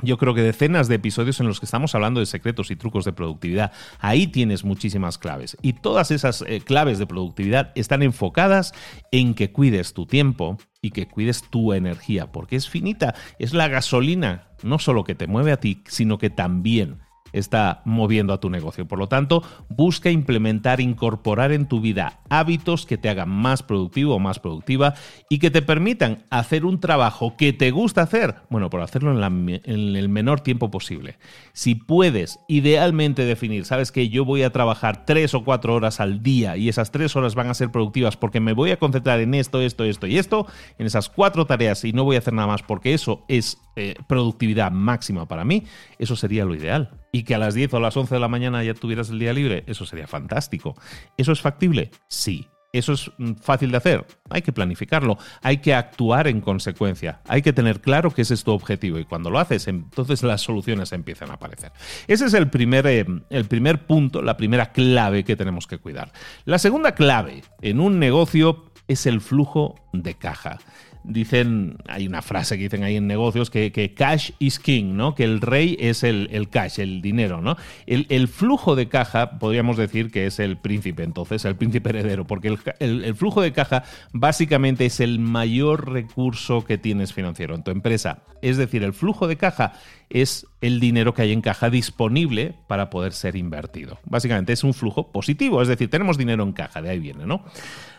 yo 0.00 0.16
creo 0.18 0.34
que 0.34 0.42
decenas 0.42 0.88
de 0.88 0.94
episodios 0.94 1.40
en 1.40 1.46
los 1.46 1.60
que 1.60 1.66
estamos 1.66 1.94
hablando 1.94 2.20
de 2.20 2.26
secretos 2.26 2.70
y 2.70 2.76
trucos 2.76 3.04
de 3.04 3.12
productividad. 3.12 3.72
Ahí 3.98 4.26
tienes 4.26 4.64
muchísimas 4.64 5.18
claves. 5.18 5.56
Y 5.62 5.74
todas 5.74 6.10
esas 6.10 6.42
eh, 6.46 6.60
claves 6.60 6.98
de 6.98 7.06
productividad 7.06 7.72
están 7.74 8.02
enfocadas 8.02 8.72
en 9.10 9.34
que 9.34 9.52
cuides 9.52 9.92
tu 9.92 10.06
tiempo 10.06 10.58
y 10.80 10.90
que 10.90 11.06
cuides 11.06 11.42
tu 11.42 11.72
energía, 11.72 12.32
porque 12.32 12.56
es 12.56 12.68
finita, 12.68 13.14
es 13.38 13.54
la 13.54 13.68
gasolina, 13.68 14.48
no 14.62 14.78
solo 14.78 15.04
que 15.04 15.14
te 15.14 15.26
mueve 15.26 15.52
a 15.52 15.60
ti, 15.60 15.82
sino 15.86 16.18
que 16.18 16.30
también 16.30 16.98
está 17.32 17.82
moviendo 17.84 18.32
a 18.32 18.40
tu 18.40 18.50
negocio. 18.50 18.86
Por 18.86 18.98
lo 18.98 19.08
tanto, 19.08 19.42
busca 19.68 20.10
implementar, 20.10 20.80
incorporar 20.80 21.52
en 21.52 21.66
tu 21.66 21.80
vida 21.80 22.20
hábitos 22.28 22.86
que 22.86 22.98
te 22.98 23.08
hagan 23.08 23.28
más 23.28 23.62
productivo 23.62 24.14
o 24.14 24.18
más 24.18 24.38
productiva 24.38 24.94
y 25.28 25.38
que 25.38 25.50
te 25.50 25.62
permitan 25.62 26.24
hacer 26.30 26.64
un 26.64 26.80
trabajo 26.80 27.36
que 27.36 27.52
te 27.52 27.70
gusta 27.70 28.02
hacer, 28.02 28.36
bueno, 28.48 28.70
por 28.70 28.80
hacerlo 28.80 29.12
en, 29.12 29.60
el 29.66 30.08
menor 30.08 30.40
tiempo 30.40 30.70
posible. 30.70 31.18
Si 31.52 31.74
puedes 31.74 32.40
idealmente 32.48 33.24
definir, 33.24 33.64
sabes 33.64 33.92
que 33.92 34.08
yo 34.08 34.24
voy 34.24 34.42
a 34.42 34.50
trabajar 34.50 35.04
tres 35.04 35.34
o 35.34 35.44
cuatro 35.44 35.74
horas 35.74 36.00
al 36.00 36.22
día 36.22 36.56
y 36.56 36.68
esas 36.68 36.90
tres 36.90 37.16
horas 37.16 37.34
van 37.34 37.48
a 37.48 37.54
ser 37.54 37.70
productivas 37.70 38.16
porque 38.16 38.40
me 38.40 38.52
voy 38.52 38.70
a 38.70 38.78
concentrar 38.78 39.20
en 39.20 39.34
esto, 39.34 39.60
esto, 39.60 39.84
esto 39.84 40.06
y 40.06 40.18
esto, 40.18 40.46
en 40.78 40.86
esas 40.86 41.08
cuatro 41.08 41.46
tareas 41.46 41.84
y 41.84 41.92
no 41.92 42.04
voy 42.04 42.16
a 42.16 42.20
hacer 42.20 42.32
nada 42.32 42.48
más 42.48 42.62
porque 42.62 42.94
eso 42.94 43.24
es 43.28 43.58
eh, 43.76 43.94
productividad 44.06 44.70
máxima 44.70 45.26
para 45.26 45.44
mí, 45.44 45.64
eso 45.98 46.16
sería 46.16 46.44
lo 46.44 46.54
ideal. 46.54 47.01
Y 47.12 47.24
que 47.24 47.34
a 47.34 47.38
las 47.38 47.54
10 47.54 47.74
o 47.74 47.76
a 47.76 47.80
las 47.80 47.96
11 47.96 48.14
de 48.14 48.20
la 48.20 48.28
mañana 48.28 48.64
ya 48.64 48.72
tuvieras 48.72 49.10
el 49.10 49.18
día 49.18 49.34
libre, 49.34 49.64
eso 49.66 49.84
sería 49.84 50.06
fantástico. 50.06 50.74
¿Eso 51.18 51.32
es 51.32 51.40
factible? 51.40 51.90
Sí. 52.08 52.48
¿Eso 52.72 52.94
es 52.94 53.10
mm, 53.18 53.34
fácil 53.34 53.70
de 53.70 53.76
hacer? 53.76 54.06
Hay 54.30 54.40
que 54.40 54.52
planificarlo, 54.52 55.18
hay 55.42 55.58
que 55.58 55.74
actuar 55.74 56.26
en 56.26 56.40
consecuencia, 56.40 57.20
hay 57.28 57.42
que 57.42 57.52
tener 57.52 57.82
claro 57.82 58.10
que 58.10 58.22
ese 58.22 58.32
es 58.32 58.44
tu 58.44 58.50
objetivo 58.50 58.98
y 58.98 59.04
cuando 59.04 59.28
lo 59.28 59.38
haces, 59.38 59.68
entonces 59.68 60.22
las 60.22 60.40
soluciones 60.40 60.92
empiezan 60.92 61.30
a 61.30 61.34
aparecer. 61.34 61.70
Ese 62.06 62.24
es 62.24 62.34
el 62.34 62.48
primer, 62.48 62.86
eh, 62.86 63.04
el 63.28 63.44
primer 63.44 63.86
punto, 63.86 64.22
la 64.22 64.38
primera 64.38 64.72
clave 64.72 65.22
que 65.22 65.36
tenemos 65.36 65.66
que 65.66 65.78
cuidar. 65.78 66.12
La 66.46 66.58
segunda 66.58 66.94
clave 66.94 67.42
en 67.60 67.78
un 67.78 67.98
negocio 67.98 68.72
es 68.88 69.04
el 69.04 69.20
flujo 69.20 69.74
de 69.92 70.14
caja 70.14 70.58
dicen, 71.04 71.78
hay 71.88 72.06
una 72.06 72.22
frase 72.22 72.56
que 72.56 72.64
dicen 72.64 72.84
ahí 72.84 72.96
en 72.96 73.06
negocios 73.06 73.50
que, 73.50 73.94
cash 73.96 74.30
is 74.38 74.58
king, 74.58 74.94
¿no? 74.94 75.14
Que 75.14 75.24
el 75.24 75.40
rey 75.40 75.76
es 75.80 76.02
el, 76.04 76.48
cash, 76.50 76.78
el 76.78 77.02
dinero, 77.02 77.40
¿no? 77.40 77.56
El, 77.86 78.28
flujo 78.28 78.76
de 78.76 78.88
caja, 78.88 79.38
podríamos 79.38 79.76
decir 79.76 80.10
que 80.10 80.26
es 80.26 80.38
el 80.38 80.56
príncipe, 80.56 81.02
entonces, 81.02 81.44
el 81.44 81.56
príncipe 81.56 81.90
heredero, 81.90 82.26
porque 82.26 82.56
el, 82.78 83.14
flujo 83.14 83.42
de 83.42 83.52
caja 83.52 83.84
básicamente 84.12 84.86
es 84.86 85.00
el 85.00 85.18
mayor 85.18 85.90
recurso 85.90 86.64
que 86.64 86.78
tienes 86.78 87.12
financiero 87.12 87.54
en 87.54 87.64
tu 87.64 87.70
empresa. 87.70 88.22
Es 88.40 88.56
decir, 88.56 88.82
el 88.82 88.92
flujo 88.92 89.26
de 89.26 89.36
caja 89.36 89.72
es 90.08 90.46
el 90.60 90.78
dinero 90.80 91.14
que 91.14 91.22
hay 91.22 91.32
en 91.32 91.40
caja 91.40 91.70
disponible 91.70 92.54
para 92.68 92.90
poder 92.90 93.12
ser 93.12 93.36
invertido. 93.36 93.98
Básicamente 94.04 94.52
es 94.52 94.64
un 94.64 94.74
flujo 94.74 95.10
positivo, 95.10 95.62
es 95.62 95.68
decir, 95.68 95.90
tenemos 95.90 96.18
dinero 96.18 96.42
en 96.42 96.52
caja, 96.52 96.82
de 96.82 96.90
ahí 96.90 96.98
viene, 96.98 97.26
¿no? 97.26 97.44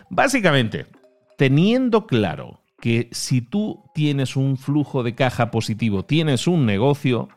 Básicamente, 0.10 0.86
teniendo 1.38 2.06
claro 2.06 2.63
que 2.84 3.08
si 3.14 3.40
tú 3.40 3.82
tienes 3.94 4.36
un 4.36 4.58
flujo 4.58 5.04
de 5.04 5.16
caja 5.16 5.52
positivo, 5.52 6.04
tienes 6.04 6.48
un 6.48 6.66
negocio, 6.66 7.30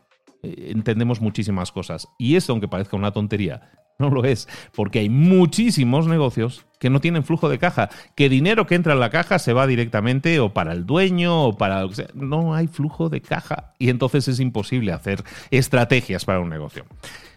eh, 0.43 0.73
entendemos 0.75 1.21
muchísimas 1.21 1.71
cosas. 1.71 2.09
Y 2.19 2.35
esto, 2.35 2.51
aunque 2.51 2.67
parezca 2.67 2.97
una 2.97 3.13
tontería, 3.13 3.71
no 3.97 4.09
lo 4.09 4.25
es, 4.25 4.49
porque 4.75 4.99
hay 4.99 5.07
muchísimos 5.07 6.05
negocios 6.05 6.65
que 6.81 6.89
no 6.89 6.99
tienen 6.99 7.23
flujo 7.23 7.47
de 7.47 7.59
caja, 7.59 7.89
que 8.13 8.27
dinero 8.27 8.67
que 8.67 8.75
entra 8.75 8.91
en 8.91 8.99
la 8.99 9.09
caja 9.09 9.39
se 9.39 9.53
va 9.53 9.67
directamente 9.67 10.41
o 10.41 10.53
para 10.53 10.73
el 10.73 10.85
dueño 10.85 11.45
o 11.45 11.55
para... 11.55 11.85
no 12.13 12.53
hay 12.53 12.67
flujo 12.67 13.07
de 13.07 13.21
caja 13.21 13.73
y 13.79 13.87
entonces 13.87 14.27
es 14.27 14.41
imposible 14.41 14.91
hacer 14.91 15.23
estrategias 15.49 16.25
para 16.25 16.41
un 16.41 16.49
negocio. 16.49 16.85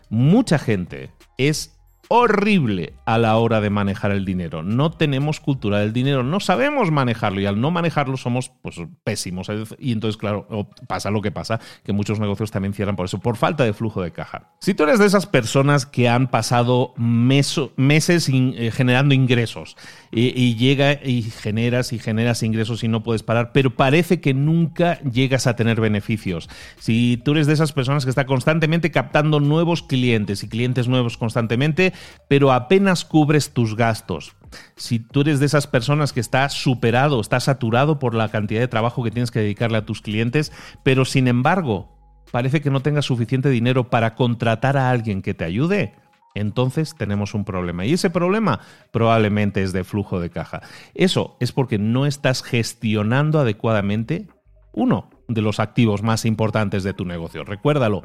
Mucha 0.09 0.59
gente 0.59 1.13
es 1.39 1.80
horrible 2.13 2.95
a 3.07 3.19
la 3.19 3.37
hora 3.37 3.61
de 3.61 3.71
manejar 3.71 4.11
el 4.11 4.25
dinero. 4.25 4.65
No 4.65 4.91
tenemos 4.91 5.39
cultura 5.39 5.79
del 5.79 5.93
dinero, 5.93 6.25
no 6.25 6.41
sabemos 6.41 6.91
manejarlo 6.91 7.41
y 7.41 7.47
al 7.47 7.61
no 7.61 7.71
manejarlo 7.71 8.17
somos 8.17 8.51
pues, 8.63 8.81
pésimos. 9.05 9.49
Y 9.79 9.93
entonces, 9.93 10.17
claro, 10.17 10.69
pasa 10.89 11.13
lo 11.13 11.23
que 11.23 11.31
pasa, 11.31 11.61
que 11.85 11.93
muchos 11.93 12.19
negocios 12.19 12.51
también 12.51 12.75
cierran 12.75 12.97
por 12.97 13.07
eso, 13.07 13.21
por 13.21 13.37
falta 13.37 13.63
de 13.63 13.73
flujo 13.73 14.03
de 14.03 14.11
caja. 14.11 14.51
Si 14.59 14.75
tú 14.75 14.83
eres 14.83 14.99
de 14.99 15.07
esas 15.07 15.27
personas 15.27 15.87
que 15.87 16.09
han 16.09 16.27
pasado 16.27 16.95
meses 16.97 18.29
eh, 18.29 18.73
generando 18.75 19.15
ingresos 19.15 19.77
y, 20.11 20.57
llega 20.57 20.95
y 20.95 21.23
generas 21.23 21.93
y 21.93 22.01
generas 22.01 22.43
ingresos 22.43 22.83
y 22.83 22.89
no 22.89 23.05
puedes 23.05 23.23
parar, 23.23 23.53
pero 23.53 23.77
parece 23.77 24.21
que 24.21 24.35
nunca 24.35 24.99
llegas 25.03 25.47
a 25.47 25.55
tener 25.55 25.81
beneficios. 25.81 26.49
Si 26.81 27.23
tú 27.25 27.33
eres 27.33 27.47
de 27.47 27.53
esas 27.53 27.73
personas 27.73 28.03
que 28.03 28.11
está 28.11 28.27
constantemente 28.27 28.91
captando 28.91 29.39
nuevos 29.39 29.85
clientes 29.85 30.43
y 30.43 30.49
clientes 30.49 30.89
nuevos 30.89 31.17
constantemente, 31.17 31.93
pero 32.29 32.53
apenas 32.53 33.05
cubres 33.05 33.53
tus 33.53 33.77
gastos. 33.77 34.37
Si 34.77 34.99
tú 34.99 35.21
eres 35.21 35.41
de 35.41 35.47
esas 35.47 35.67
personas 35.67 36.13
que 36.13 36.21
está 36.21 36.49
superado, 36.49 37.21
está 37.21 37.41
saturado 37.41 37.99
por 37.99 38.15
la 38.15 38.29
cantidad 38.29 38.61
de 38.61 38.69
trabajo 38.69 39.03
que 39.03 39.11
tienes 39.11 39.31
que 39.31 39.41
dedicarle 39.41 39.79
a 39.79 39.87
tus 39.87 40.03
clientes, 40.03 40.53
pero 40.83 41.05
sin 41.05 41.29
embargo 41.29 41.97
parece 42.33 42.61
que 42.61 42.71
no 42.71 42.81
tengas 42.81 43.05
suficiente 43.05 43.49
dinero 43.49 43.91
para 43.91 44.15
contratar 44.15 44.77
a 44.77 44.91
alguien 44.91 45.23
que 45.23 45.35
te 45.35 45.45
ayude, 45.45 45.95
entonces 46.35 46.95
tenemos 46.97 47.35
un 47.35 47.45
problema. 47.45 47.85
Y 47.85 47.95
ese 47.95 48.11
problema 48.11 48.61
probablemente 48.93 49.63
es 49.63 49.73
de 49.73 49.85
flujo 49.85 50.21
de 50.21 50.31
caja. 50.31 50.63
Eso 50.95 51.37
es 51.41 51.53
porque 51.53 51.79
no 51.79 52.07
estás 52.07 52.43
gestionando 52.43 53.41
adecuadamente 53.41 54.29
uno 54.73 55.11
de 55.29 55.43
los 55.43 55.61
activos 55.61 56.03
más 56.03 56.25
importantes 56.25 56.83
de 56.85 56.95
tu 56.95 57.05
negocio. 57.05 57.45
Recuérdalo 57.45 58.05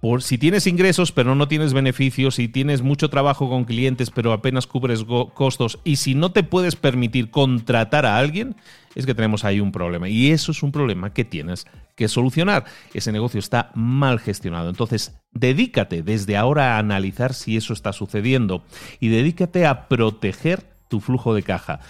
por 0.00 0.22
si 0.22 0.38
tienes 0.38 0.66
ingresos 0.66 1.12
pero 1.12 1.34
no 1.34 1.48
tienes 1.48 1.72
beneficios, 1.72 2.36
si 2.36 2.48
tienes 2.48 2.82
mucho 2.82 3.10
trabajo 3.10 3.48
con 3.48 3.64
clientes 3.64 4.10
pero 4.10 4.32
apenas 4.32 4.66
cubres 4.66 5.04
costos 5.34 5.78
y 5.84 5.96
si 5.96 6.14
no 6.14 6.32
te 6.32 6.42
puedes 6.42 6.76
permitir 6.76 7.30
contratar 7.30 8.06
a 8.06 8.18
alguien, 8.18 8.56
es 8.94 9.06
que 9.06 9.14
tenemos 9.14 9.44
ahí 9.44 9.60
un 9.60 9.72
problema. 9.72 10.08
Y 10.08 10.30
eso 10.30 10.52
es 10.52 10.62
un 10.62 10.72
problema 10.72 11.12
que 11.12 11.24
tienes 11.24 11.66
que 11.94 12.08
solucionar. 12.08 12.64
Ese 12.92 13.12
negocio 13.12 13.38
está 13.38 13.70
mal 13.74 14.18
gestionado. 14.18 14.68
Entonces, 14.68 15.14
dedícate 15.32 16.02
desde 16.02 16.36
ahora 16.36 16.74
a 16.74 16.78
analizar 16.78 17.34
si 17.34 17.56
eso 17.56 17.72
está 17.72 17.92
sucediendo 17.92 18.64
y 18.98 19.08
dedícate 19.08 19.66
a 19.66 19.88
proteger 19.88 20.64
tu 20.88 21.00
flujo 21.00 21.34
de 21.34 21.42
caja 21.42 21.80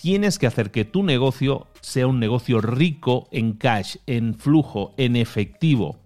tienes 0.00 0.38
que 0.38 0.46
hacer 0.46 0.70
que 0.70 0.84
tu 0.84 1.02
negocio 1.02 1.66
sea 1.80 2.06
un 2.06 2.20
negocio 2.20 2.60
rico 2.60 3.28
en 3.32 3.54
cash, 3.54 3.96
en 4.06 4.34
flujo, 4.38 4.94
en 4.96 5.16
efectivo. 5.16 5.98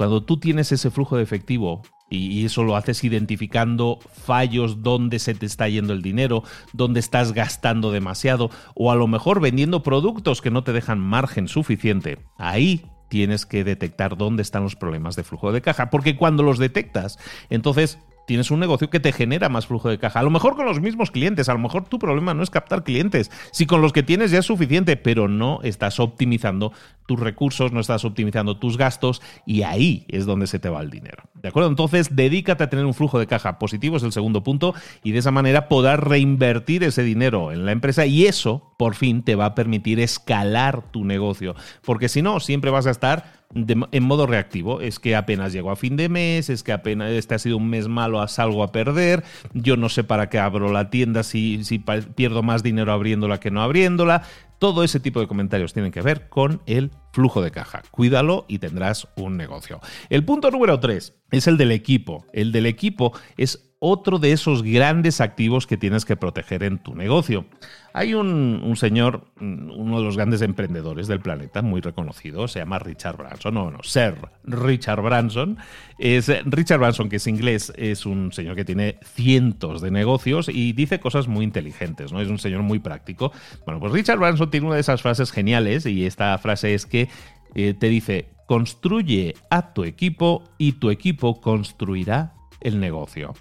Cuando 0.00 0.22
tú 0.22 0.38
tienes 0.38 0.72
ese 0.72 0.90
flujo 0.90 1.18
de 1.18 1.22
efectivo 1.22 1.82
y 2.08 2.46
eso 2.46 2.64
lo 2.64 2.74
haces 2.74 3.04
identificando 3.04 3.98
fallos 4.10 4.82
donde 4.82 5.18
se 5.18 5.34
te 5.34 5.44
está 5.44 5.68
yendo 5.68 5.92
el 5.92 6.00
dinero, 6.00 6.42
donde 6.72 7.00
estás 7.00 7.34
gastando 7.34 7.92
demasiado 7.92 8.48
o 8.74 8.90
a 8.90 8.94
lo 8.94 9.06
mejor 9.08 9.42
vendiendo 9.42 9.82
productos 9.82 10.40
que 10.40 10.50
no 10.50 10.64
te 10.64 10.72
dejan 10.72 11.00
margen 11.00 11.48
suficiente. 11.48 12.16
Ahí 12.38 12.86
tienes 13.10 13.44
que 13.44 13.62
detectar 13.62 14.16
dónde 14.16 14.40
están 14.40 14.62
los 14.62 14.74
problemas 14.74 15.16
de 15.16 15.22
flujo 15.22 15.52
de 15.52 15.60
caja, 15.60 15.90
porque 15.90 16.16
cuando 16.16 16.42
los 16.42 16.56
detectas, 16.56 17.18
entonces 17.50 17.98
tienes 18.30 18.52
un 18.52 18.60
negocio 18.60 18.90
que 18.90 19.00
te 19.00 19.10
genera 19.10 19.48
más 19.48 19.66
flujo 19.66 19.88
de 19.88 19.98
caja. 19.98 20.20
A 20.20 20.22
lo 20.22 20.30
mejor 20.30 20.54
con 20.54 20.64
los 20.64 20.80
mismos 20.80 21.10
clientes, 21.10 21.48
a 21.48 21.52
lo 21.52 21.58
mejor 21.58 21.88
tu 21.88 21.98
problema 21.98 22.32
no 22.32 22.44
es 22.44 22.50
captar 22.50 22.84
clientes. 22.84 23.28
Si 23.50 23.66
con 23.66 23.82
los 23.82 23.92
que 23.92 24.04
tienes 24.04 24.30
ya 24.30 24.38
es 24.38 24.46
suficiente, 24.46 24.96
pero 24.96 25.26
no 25.26 25.58
estás 25.64 25.98
optimizando 25.98 26.72
tus 27.06 27.18
recursos, 27.18 27.72
no 27.72 27.80
estás 27.80 28.04
optimizando 28.04 28.56
tus 28.56 28.78
gastos 28.78 29.20
y 29.46 29.62
ahí 29.62 30.04
es 30.06 30.26
donde 30.26 30.46
se 30.46 30.60
te 30.60 30.68
va 30.68 30.80
el 30.80 30.90
dinero. 30.90 31.24
¿De 31.34 31.48
acuerdo? 31.48 31.70
Entonces, 31.70 32.14
dedícate 32.14 32.62
a 32.62 32.70
tener 32.70 32.84
un 32.84 32.94
flujo 32.94 33.18
de 33.18 33.26
caja 33.26 33.58
positivo, 33.58 33.96
es 33.96 34.04
el 34.04 34.12
segundo 34.12 34.44
punto, 34.44 34.74
y 35.02 35.10
de 35.10 35.18
esa 35.18 35.32
manera 35.32 35.66
podrás 35.66 35.98
reinvertir 35.98 36.84
ese 36.84 37.02
dinero 37.02 37.50
en 37.50 37.66
la 37.66 37.72
empresa 37.72 38.06
y 38.06 38.26
eso, 38.26 38.74
por 38.78 38.94
fin, 38.94 39.24
te 39.24 39.34
va 39.34 39.46
a 39.46 39.54
permitir 39.56 39.98
escalar 39.98 40.82
tu 40.92 41.04
negocio. 41.04 41.56
Porque 41.84 42.08
si 42.08 42.22
no, 42.22 42.38
siempre 42.38 42.70
vas 42.70 42.86
a 42.86 42.92
estar 42.92 43.39
en 43.54 44.02
modo 44.02 44.26
reactivo. 44.26 44.80
Es 44.80 44.98
que 44.98 45.16
apenas 45.16 45.52
llego 45.52 45.70
a 45.70 45.76
fin 45.76 45.96
de 45.96 46.08
mes, 46.08 46.50
es 46.50 46.62
que 46.62 46.72
apenas 46.72 47.10
este 47.10 47.34
ha 47.34 47.38
sido 47.38 47.56
un 47.56 47.68
mes 47.68 47.88
malo, 47.88 48.26
salgo 48.28 48.62
a 48.62 48.72
perder, 48.72 49.24
yo 49.52 49.76
no 49.76 49.88
sé 49.88 50.04
para 50.04 50.28
qué 50.28 50.38
abro 50.38 50.72
la 50.72 50.90
tienda 50.90 51.22
si, 51.22 51.64
si 51.64 51.78
pierdo 51.78 52.42
más 52.42 52.62
dinero 52.62 52.92
abriéndola 52.92 53.40
que 53.40 53.50
no 53.50 53.62
abriéndola. 53.62 54.22
Todo 54.58 54.84
ese 54.84 55.00
tipo 55.00 55.20
de 55.20 55.26
comentarios 55.26 55.72
tienen 55.72 55.90
que 55.90 56.02
ver 56.02 56.28
con 56.28 56.60
el 56.66 56.90
flujo 57.12 57.40
de 57.40 57.50
caja. 57.50 57.82
Cuídalo 57.90 58.44
y 58.46 58.58
tendrás 58.58 59.08
un 59.16 59.38
negocio. 59.38 59.80
El 60.10 60.22
punto 60.22 60.50
número 60.50 60.78
3 60.78 61.14
es 61.30 61.46
el 61.46 61.56
del 61.56 61.72
equipo. 61.72 62.26
El 62.34 62.52
del 62.52 62.66
equipo 62.66 63.18
es 63.38 63.69
otro 63.80 64.18
de 64.18 64.32
esos 64.32 64.62
grandes 64.62 65.22
activos 65.22 65.66
que 65.66 65.78
tienes 65.78 66.04
que 66.04 66.14
proteger 66.14 66.62
en 66.62 66.78
tu 66.78 66.94
negocio. 66.94 67.46
Hay 67.94 68.14
un, 68.14 68.74
señor, 68.76 69.24
uno 69.40 69.98
de 69.98 70.04
los 70.04 70.16
grandes 70.16 70.42
emprendedores 70.42 71.08
del 71.08 71.20
planeta, 71.20 71.62
muy 71.62 71.80
reconocido, 71.80 72.46
se 72.46 72.60
llama 72.60 72.78
Richard 72.78 73.16
Branson, 73.16 73.54
no, 73.54 73.70
no, 73.70 73.82
Sir 73.82 74.14
Richard 74.44 75.02
Branson. 75.02 75.56
Es, 75.98 76.30
Richard 76.44 76.78
Branson, 76.78 77.08
que 77.08 77.16
es 77.16 77.26
inglés, 77.26 77.72
es 77.74 78.06
un 78.06 78.32
señor 78.32 78.54
que 78.54 78.64
tiene 78.64 78.98
cientos 79.02 79.80
de 79.80 79.90
negocios 79.90 80.48
y 80.48 80.72
dice 80.72 81.00
cosas 81.00 81.26
muy 81.26 81.44
inteligentes, 81.44 82.12
¿no? 82.12 82.20
Es 82.20 82.28
un 82.28 82.38
señor 82.38 82.62
muy 82.62 82.78
práctico. 82.78 83.32
Bueno, 83.64 83.80
pues 83.80 83.92
Richard 83.92 84.18
Branson 84.18 84.50
tiene 84.50 84.66
una 84.66 84.76
de 84.76 84.82
esas 84.82 85.02
frases 85.02 85.32
geniales 85.32 85.86
y 85.86 86.04
esta 86.04 86.36
frase 86.38 86.74
es 86.74 86.86
que 86.86 87.08
eh, 87.54 87.74
te 87.74 87.88
dice, 87.88 88.28
construye 88.46 89.34
a 89.48 89.72
tu 89.72 89.84
equipo 89.84 90.44
y 90.58 90.72
tu 90.72 90.90
equipo 90.90 91.40
construirá 91.40 92.34
el 92.60 92.78
negocio. 92.78 93.34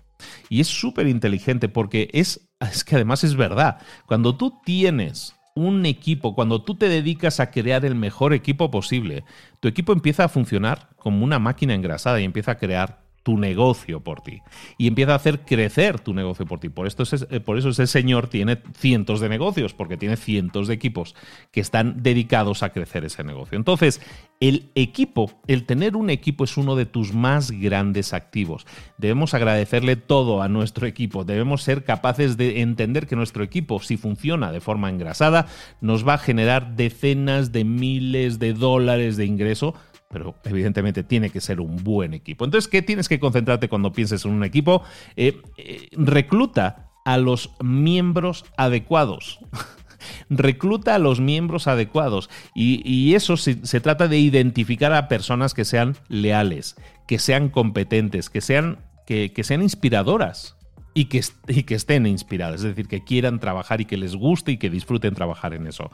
Y 0.50 0.62
es 0.62 0.68
súper 0.68 1.08
inteligente 1.08 1.70
porque 1.70 2.10
es, 2.14 2.50
es 2.60 2.84
que 2.84 2.96
además 2.96 3.24
es 3.24 3.36
verdad. 3.36 3.82
Cuando 4.06 4.36
tú 4.36 4.60
tienes 4.64 5.36
un 5.56 5.86
equipo, 5.86 6.36
cuando 6.36 6.64
tú 6.64 6.76
te 6.76 6.88
dedicas 6.88 7.40
a 7.40 7.52
crear 7.52 7.86
el 7.86 7.96
mejor 7.96 8.34
equipo 8.34 8.72
posible, 8.72 9.24
tu 9.60 9.68
equipo 9.68 9.94
empieza 9.94 10.26
a 10.26 10.30
funcionar 10.30 10.90
como 10.96 11.24
una 11.24 11.40
máquina 11.40 11.74
engrasada 11.74 12.22
y 12.22 12.24
empieza 12.24 12.52
a 12.52 12.58
crear 12.58 13.09
tu 13.30 13.38
negocio 13.38 14.00
por 14.00 14.22
ti. 14.22 14.42
Y 14.80 14.88
empieza 14.88 15.12
a 15.12 15.18
hacer 15.18 15.42
crecer 15.42 16.00
tu 16.00 16.16
negocio 16.16 16.48
por 16.48 16.60
ti. 16.60 16.70
Por, 16.70 16.88
esto 16.88 17.04
eh, 17.30 17.40
por 17.40 17.60
eso 17.60 17.70
ese 17.70 17.86
señor 17.86 18.26
tiene 18.26 18.58
cientos 18.76 19.20
de 19.20 19.30
negocios, 19.30 19.76
porque 19.76 19.98
tiene 19.98 20.18
cientos 20.18 20.68
de 20.68 20.74
equipos 20.74 21.14
que 21.52 21.62
están 21.62 22.02
dedicados 22.02 22.64
a 22.64 22.72
crecer 22.72 23.06
ese 23.06 23.24
negocio. 23.24 23.56
Entonces, 23.56 24.02
el 24.40 24.72
equipo, 24.74 25.32
el 25.46 25.68
tener 25.68 25.96
un 25.96 26.10
equipo 26.10 26.44
es 26.44 26.58
uno 26.58 26.76
de 26.76 26.88
tus 26.88 27.14
más 27.14 27.52
grandes 27.52 28.14
activos. 28.14 28.66
Debemos 28.98 29.36
agradecerle 29.36 29.96
todo 29.96 30.42
a 30.42 30.50
nuestro 30.50 30.88
equipo. 30.88 31.24
Debemos 31.24 31.62
ser 31.62 31.84
capaces 31.84 32.36
de 32.36 32.62
entender 32.62 33.06
que 33.06 33.16
nuestro 33.16 33.44
equipo, 33.44 33.80
si 33.80 33.96
funciona 33.96 34.52
de 34.52 34.60
forma 34.60 34.90
engrasada, 34.90 35.46
nos 35.82 36.08
va 36.08 36.16
a 36.16 36.18
generar 36.18 36.76
decenas 36.76 37.52
de 37.52 37.64
miles 37.64 38.40
de 38.40 38.54
dólares 38.54 39.18
de 39.18 39.26
ingreso 39.26 39.76
pero 40.10 40.36
evidentemente 40.44 41.04
tiene 41.04 41.30
que 41.30 41.40
ser 41.40 41.62
un 41.62 41.84
buen 41.84 42.14
equipo. 42.14 42.44
Entonces, 42.44 42.68
¿qué 42.68 42.82
tienes 42.82 43.08
que 43.08 43.20
concentrarte 43.20 43.70
cuando 43.70 43.94
pienses 43.94 44.26
en 44.26 44.32
un 44.32 44.44
equipo? 44.44 44.84
Eh, 45.16 45.42
eh, 45.58 45.88
recluta 45.92 46.92
a 47.06 47.18
los 47.18 47.52
miembros 47.64 48.44
adecuados. 48.58 49.40
recluta 50.30 50.96
a 50.96 51.00
los 51.00 51.20
miembros 51.20 51.68
adecuados. 51.68 52.30
Y, 52.56 53.14
eso 53.14 53.38
se, 53.38 53.56
trata 53.56 54.08
de 54.08 54.18
identificar 54.18 54.94
a 54.94 55.08
personas 55.08 55.54
que 55.54 55.66
sean 55.66 55.96
leales, 56.08 56.76
que 57.08 57.20
sean 57.20 57.50
competentes, 57.50 58.30
que 58.30 58.42
sean, 58.42 58.80
que, 59.06 59.32
sean 59.44 59.62
inspiradoras. 59.62 60.56
Y 60.96 61.06
que, 61.06 61.24
y 61.48 61.64
que, 61.64 61.76
estén 61.76 62.08
inspiradas, 62.08 62.62
es 62.62 62.64
decir, 62.64 62.88
que 62.88 63.04
quieran 63.04 63.40
trabajar 63.40 63.80
y 63.80 63.86
que 63.86 63.96
les 63.96 64.16
guste 64.16 64.54
y 64.54 64.58
que 64.58 64.72
disfruten 64.72 65.14
trabajar 65.14 65.54
en 65.54 65.68
eso. 65.68 65.92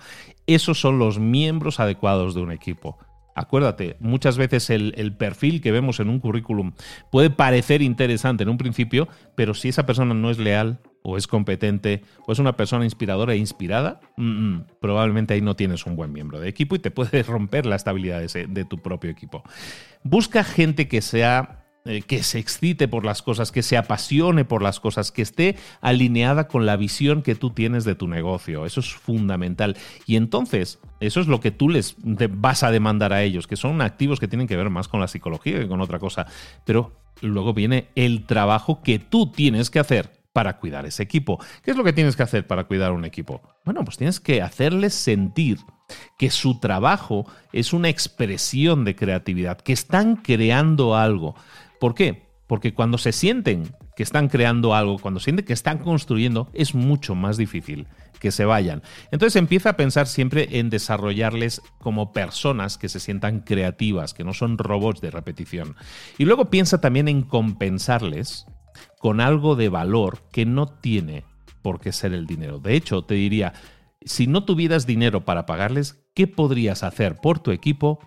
Esos 0.48 0.79
son 0.79 0.98
los 1.00 1.19
miembros 1.19 1.81
adecuados 1.81 2.34
de 2.34 2.41
un 2.41 2.51
equipo. 2.51 2.98
Acuérdate, 3.35 3.97
muchas 3.99 4.37
veces 4.37 4.69
el, 4.69 5.13
perfil 5.17 5.61
que 5.61 5.73
vemos 5.73 5.99
en 5.99 6.09
un 6.09 6.19
currículum 6.19 6.71
puede 7.11 7.29
parecer 7.29 7.81
interesante 7.81 8.43
en 8.43 8.49
un 8.49 8.57
principio, 8.57 9.09
pero 9.35 9.53
si 9.53 9.69
esa 9.69 9.85
persona 9.85 10.13
no 10.13 10.31
es 10.31 10.39
leal, 10.39 10.79
o 11.07 11.17
es 11.17 11.27
competente 11.27 12.01
o 12.25 12.31
es 12.31 12.39
una 12.39 12.57
persona 12.57 12.83
inspiradora 12.83 13.33
e 13.33 13.37
inspirada, 13.37 13.99
probablemente 14.81 15.35
ahí 15.35 15.41
no 15.41 15.55
tienes 15.55 15.85
un 15.85 15.95
buen 15.95 16.11
miembro 16.11 16.39
de 16.39 16.49
equipo 16.49 16.75
y 16.75 16.79
te 16.79 16.89
puedes 16.89 17.27
romper 17.27 17.67
la 17.67 17.75
estabilidad 17.75 18.21
de 18.21 18.65
tu 18.65 18.79
propio 18.79 19.11
equipo. 19.11 19.43
Busca 20.01 20.43
gente 20.43 20.87
que 20.87 21.03
sea 21.03 21.64
eh, 21.85 22.01
que 22.01 22.23
se 22.23 22.39
excite 22.39 22.87
por 22.87 23.05
las 23.05 23.21
cosas, 23.21 23.51
que 23.51 23.61
se 23.61 23.77
apasione 23.77 24.43
por 24.43 24.63
las 24.63 24.79
cosas, 24.79 25.11
que 25.11 25.21
esté 25.21 25.55
alineada 25.81 26.47
con 26.47 26.65
la 26.65 26.77
visión 26.77 27.21
que 27.21 27.35
tú 27.35 27.51
tienes 27.51 27.83
de 27.83 27.93
tu 27.93 28.07
negocio. 28.07 28.65
Eso 28.65 28.79
es 28.79 28.91
fundamental. 28.91 29.77
Y 30.07 30.15
entonces, 30.15 30.79
eso 30.99 31.21
es 31.21 31.27
lo 31.27 31.39
que 31.39 31.51
tú 31.51 31.69
les 31.69 31.95
vas 32.01 32.63
a 32.63 32.71
demandar 32.71 33.13
a 33.13 33.21
ellos, 33.21 33.45
que 33.45 33.55
son 33.55 33.81
activos 33.81 34.19
que 34.19 34.27
tienen 34.27 34.47
que 34.47 34.57
ver 34.57 34.71
más 34.71 34.87
con 34.87 34.99
la 34.99 35.07
psicología 35.07 35.59
que 35.59 35.67
con 35.67 35.79
otra 35.79 35.99
cosa. 35.99 36.25
Pero 36.65 36.91
luego 37.21 37.53
viene 37.53 37.89
el 37.93 38.25
trabajo 38.25 38.81
que 38.81 38.97
tú 38.97 39.31
tienes 39.31 39.69
que 39.69 39.79
hacer 39.79 40.11
para 40.33 40.57
cuidar 40.57 40.85
ese 40.85 41.03
equipo. 41.03 41.39
¿Qué 41.63 41.71
es 41.71 41.77
lo 41.77 41.83
que 41.83 41.93
tienes 41.93 42.15
que 42.15 42.23
hacer 42.23 42.45
para 42.45 42.65
cuidar 42.65 42.91
un 42.91 43.05
equipo? 43.05 43.41
Bueno, 43.63 43.85
pues 43.85 43.95
tienes 43.95 44.19
que 44.19 44.41
hacerles 44.41 44.93
sentir 44.93 45.59
que 46.17 46.29
su 46.29 46.59
trabajo 46.59 47.25
es 47.53 47.71
una 47.73 47.89
expresión 47.89 48.83
de 48.83 48.95
creatividad, 48.95 49.59
que 49.59 49.71
están 49.71 50.17
creando 50.17 50.95
algo. 50.95 51.35
¿Por 51.79 51.96
qué? 51.96 52.25
Porque 52.48 52.74
cuando 52.74 52.98
se 52.98 53.12
sienten 53.12 53.75
que 53.96 54.03
están 54.03 54.27
creando 54.27 54.75
algo, 54.75 55.00
cuando 55.00 55.20
sienten 55.20 55.46
que 55.46 55.53
están 55.53 55.79
construyendo, 55.79 56.50
es 56.53 56.75
mucho 56.75 57.15
más 57.15 57.38
difícil 57.38 57.88
que 58.20 58.32
se 58.32 58.46
vayan. 58.46 58.84
Entonces 59.12 59.36
empieza 59.36 59.72
a 59.72 59.77
pensar 59.77 60.08
siempre 60.08 60.60
en 60.60 60.70
desarrollarles 60.70 61.62
como 61.79 62.12
personas 62.13 62.77
que 62.77 62.89
se 62.89 63.00
sientan 63.00 63.39
creativas, 63.39 64.13
que 64.13 64.24
no 64.24 64.34
son 64.34 64.58
robots 64.58 65.01
de 65.01 65.12
repetición. 65.12 65.75
Y 66.17 66.25
luego 66.25 66.50
piensa 66.50 66.82
también 66.82 67.08
en 67.08 67.24
compensarles 67.24 68.46
con 69.00 69.22
algo 69.22 69.55
de 69.55 69.70
valor 69.70 70.24
que 70.32 70.46
no 70.46 70.67
tiene 70.67 71.24
por 71.62 71.79
qué 71.79 71.91
ser 71.91 72.13
el 72.13 72.27
dinero. 72.27 72.60
De 72.60 72.75
hecho, 72.75 73.03
te 73.03 73.15
diría, 73.15 73.53
si 74.01 74.27
no 74.27 74.46
tuvieras 74.46 74.86
dinero 74.86 75.25
para 75.25 75.46
pagarles, 75.46 76.05
¿qué 76.13 76.27
podrías 76.27 76.84
hacer 76.84 77.17
por 77.17 77.39
tu 77.39 77.51
equipo 77.51 78.00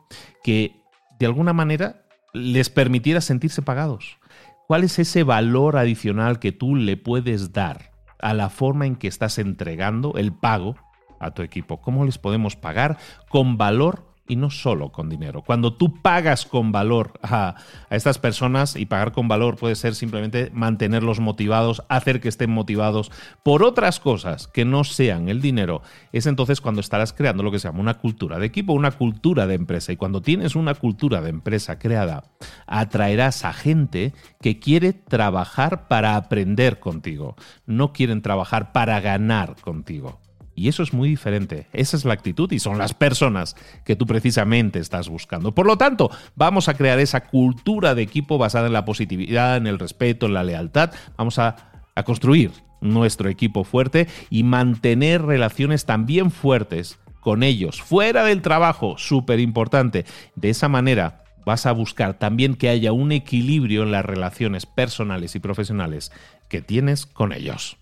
que 0.44 0.82
de 1.18 1.26
alguna 1.26 1.52
manera 1.52 2.07
les 2.32 2.70
permitiera 2.70 3.20
sentirse 3.20 3.62
pagados? 3.62 4.18
¿Cuál 4.66 4.84
es 4.84 4.98
ese 4.98 5.22
valor 5.22 5.76
adicional 5.76 6.38
que 6.38 6.52
tú 6.52 6.76
le 6.76 6.96
puedes 6.96 7.52
dar 7.52 7.92
a 8.18 8.34
la 8.34 8.50
forma 8.50 8.86
en 8.86 8.96
que 8.96 9.08
estás 9.08 9.38
entregando 9.38 10.14
el 10.16 10.32
pago 10.32 10.76
a 11.20 11.32
tu 11.32 11.42
equipo? 11.42 11.80
¿Cómo 11.80 12.04
les 12.04 12.18
podemos 12.18 12.56
pagar 12.56 12.98
con 13.28 13.56
valor 13.56 14.08
y 14.28 14.36
no 14.36 14.50
solo 14.50 14.92
con 14.92 15.08
dinero. 15.08 15.42
Cuando 15.42 15.72
tú 15.72 16.00
pagas 16.00 16.46
con 16.46 16.70
valor 16.70 17.18
a, 17.22 17.56
estas 17.90 18.18
personas, 18.18 18.76
y 18.76 18.86
pagar 18.86 19.12
con 19.12 19.26
valor 19.26 19.56
puede 19.56 19.74
ser 19.74 19.94
simplemente 19.94 20.50
mantenerlos 20.52 21.18
motivados, 21.18 21.82
hacer 21.88 22.20
que 22.20 22.28
estén 22.28 22.50
motivados 22.50 23.10
por 23.42 23.62
otras 23.62 23.98
cosas 23.98 24.46
que 24.46 24.64
no 24.64 24.84
sean 24.84 25.28
el 25.28 25.40
dinero, 25.40 25.82
es 26.12 26.26
entonces 26.26 26.60
cuando 26.60 26.80
estarás 26.80 27.12
creando 27.12 27.42
lo 27.42 27.50
que 27.50 27.58
se 27.58 27.68
llama 27.68 27.80
una 27.80 27.98
cultura 27.98 28.38
de 28.38 28.46
equipo, 28.46 28.74
una 28.74 28.92
cultura 28.92 29.46
de 29.46 29.54
empresa. 29.54 29.92
Y 29.92 29.96
cuando 29.96 30.20
tienes 30.20 30.54
una 30.54 30.74
cultura 30.74 31.20
de 31.20 31.30
empresa 31.30 31.78
creada, 31.78 32.24
atraerás 32.66 33.44
a 33.44 33.52
gente 33.52 34.12
que 34.40 34.58
quiere 34.58 34.92
trabajar 34.92 35.88
para 35.88 36.16
aprender 36.16 36.78
contigo, 36.78 37.36
no 37.66 37.92
quieren 37.92 38.22
trabajar 38.22 38.72
para 38.72 39.00
ganar 39.00 39.56
contigo. 39.60 40.20
Y 40.58 40.66
eso 40.66 40.82
es 40.82 40.92
muy 40.92 41.08
diferente. 41.08 41.68
Esa 41.72 41.96
es 41.96 42.04
la 42.04 42.14
actitud 42.14 42.50
y 42.50 42.58
son 42.58 42.78
las 42.78 42.92
personas 42.92 43.54
que 43.84 43.94
tú 43.94 44.06
precisamente 44.06 44.80
estás 44.80 45.08
buscando. 45.08 45.54
Por 45.54 45.66
lo 45.66 45.78
tanto, 45.78 46.10
vamos 46.34 46.68
a 46.68 46.74
crear 46.74 46.98
esa 46.98 47.28
cultura 47.28 47.94
de 47.94 48.02
equipo 48.02 48.38
basada 48.38 48.66
en 48.66 48.72
la 48.72 48.84
positividad, 48.84 49.56
en 49.56 49.68
el 49.68 49.78
respeto, 49.78 50.26
en 50.26 50.34
la 50.34 50.42
lealtad. 50.42 50.90
Vamos 51.16 51.38
a, 51.38 51.56
construir 52.04 52.52
nuestro 52.80 53.28
equipo 53.28 53.64
fuerte 53.64 54.06
y 54.30 54.44
mantener 54.44 55.22
relaciones 55.22 55.84
también 55.84 56.30
fuertes 56.30 57.00
con 57.20 57.42
ellos, 57.42 57.82
fuera 57.82 58.22
del 58.22 58.40
trabajo, 58.40 58.96
súper 58.98 59.40
importante. 59.40 60.04
De 60.36 60.50
esa 60.50 60.68
manera 60.68 61.24
vas 61.44 61.66
a 61.66 61.72
buscar 61.72 62.14
también 62.14 62.54
que 62.54 62.68
haya 62.68 62.92
un 62.92 63.10
equilibrio 63.10 63.82
en 63.82 63.90
las 63.90 64.04
relaciones 64.04 64.64
personales 64.64 65.34
y 65.34 65.40
profesionales 65.40 66.12
que 66.48 66.62
tienes 66.62 67.04
con 67.04 67.32
ellos. 67.32 67.76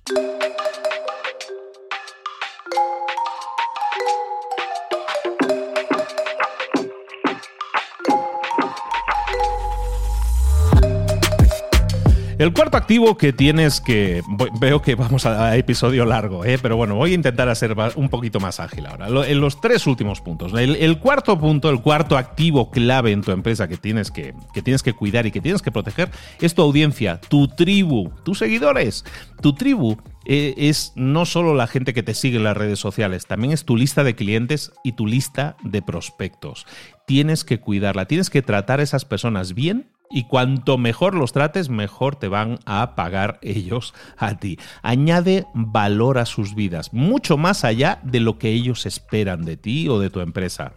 El 12.38 12.52
cuarto 12.52 12.76
activo 12.76 13.16
que 13.16 13.32
tienes 13.32 13.80
que. 13.80 14.22
Veo 14.60 14.82
que 14.82 14.94
vamos 14.94 15.24
a, 15.24 15.56
episodio 15.56 16.04
largo, 16.04 16.44
¿eh? 16.44 16.58
pero 16.60 16.76
bueno, 16.76 16.94
voy 16.94 17.12
a 17.12 17.14
intentar 17.14 17.48
hacer 17.48 17.74
un 17.94 18.10
poquito 18.10 18.40
más 18.40 18.60
ágil 18.60 18.84
ahora. 18.84 19.08
en 19.26 19.40
los 19.40 19.58
tres 19.58 19.86
últimos 19.86 20.20
puntos. 20.20 20.52
El, 20.52 20.98
cuarto 20.98 21.38
punto, 21.38 21.70
el 21.70 21.80
cuarto 21.80 22.18
activo 22.18 22.70
clave 22.70 23.12
en 23.12 23.22
tu 23.22 23.30
empresa 23.32 23.68
que 23.68 23.78
tienes 23.78 24.10
que, 24.10 24.34
que 24.52 24.60
tienes 24.60 24.82
que 24.82 24.92
cuidar 24.92 25.24
y 25.24 25.30
que 25.30 25.40
tienes 25.40 25.62
que 25.62 25.72
proteger 25.72 26.10
es 26.38 26.54
tu 26.54 26.60
audiencia, 26.60 27.22
tu 27.22 27.48
tribu, 27.48 28.10
tus 28.22 28.40
seguidores. 28.40 29.06
Tu 29.40 29.54
tribu 29.54 29.96
eh, 30.26 30.52
es 30.58 30.92
no 30.94 31.24
solo 31.24 31.54
la 31.54 31.66
gente 31.66 31.94
que 31.94 32.02
te 32.02 32.12
sigue 32.12 32.36
en 32.36 32.44
las 32.44 32.56
redes 32.56 32.78
sociales, 32.78 33.26
también 33.26 33.54
es 33.54 33.64
tu 33.64 33.78
lista 33.78 34.04
de 34.04 34.14
clientes 34.14 34.72
y 34.84 34.92
tu 34.92 35.06
lista 35.06 35.56
de 35.62 35.80
prospectos. 35.80 36.66
Tienes 37.06 37.44
que 37.44 37.60
cuidarla, 37.60 38.06
tienes 38.06 38.28
que 38.28 38.42
tratar 38.42 38.80
a 38.80 38.82
esas 38.82 39.06
personas 39.06 39.54
bien 39.54 39.88
y 40.10 40.24
cuanto 40.24 40.78
mejor 40.78 41.14
los 41.14 41.32
trates, 41.32 41.68
mejor 41.68 42.16
te 42.16 42.28
van 42.28 42.58
a 42.64 42.94
pagar 42.94 43.38
ellos 43.42 43.94
a 44.16 44.38
ti. 44.38 44.58
Añade 44.82 45.46
valor 45.54 46.18
a 46.18 46.26
sus 46.26 46.54
vidas, 46.54 46.92
mucho 46.92 47.36
más 47.36 47.64
allá 47.64 48.00
de 48.02 48.20
lo 48.20 48.38
que 48.38 48.50
ellos 48.50 48.86
esperan 48.86 49.44
de 49.44 49.56
ti 49.56 49.88
o 49.88 49.98
de 49.98 50.10
tu 50.10 50.20
empresa. 50.20 50.72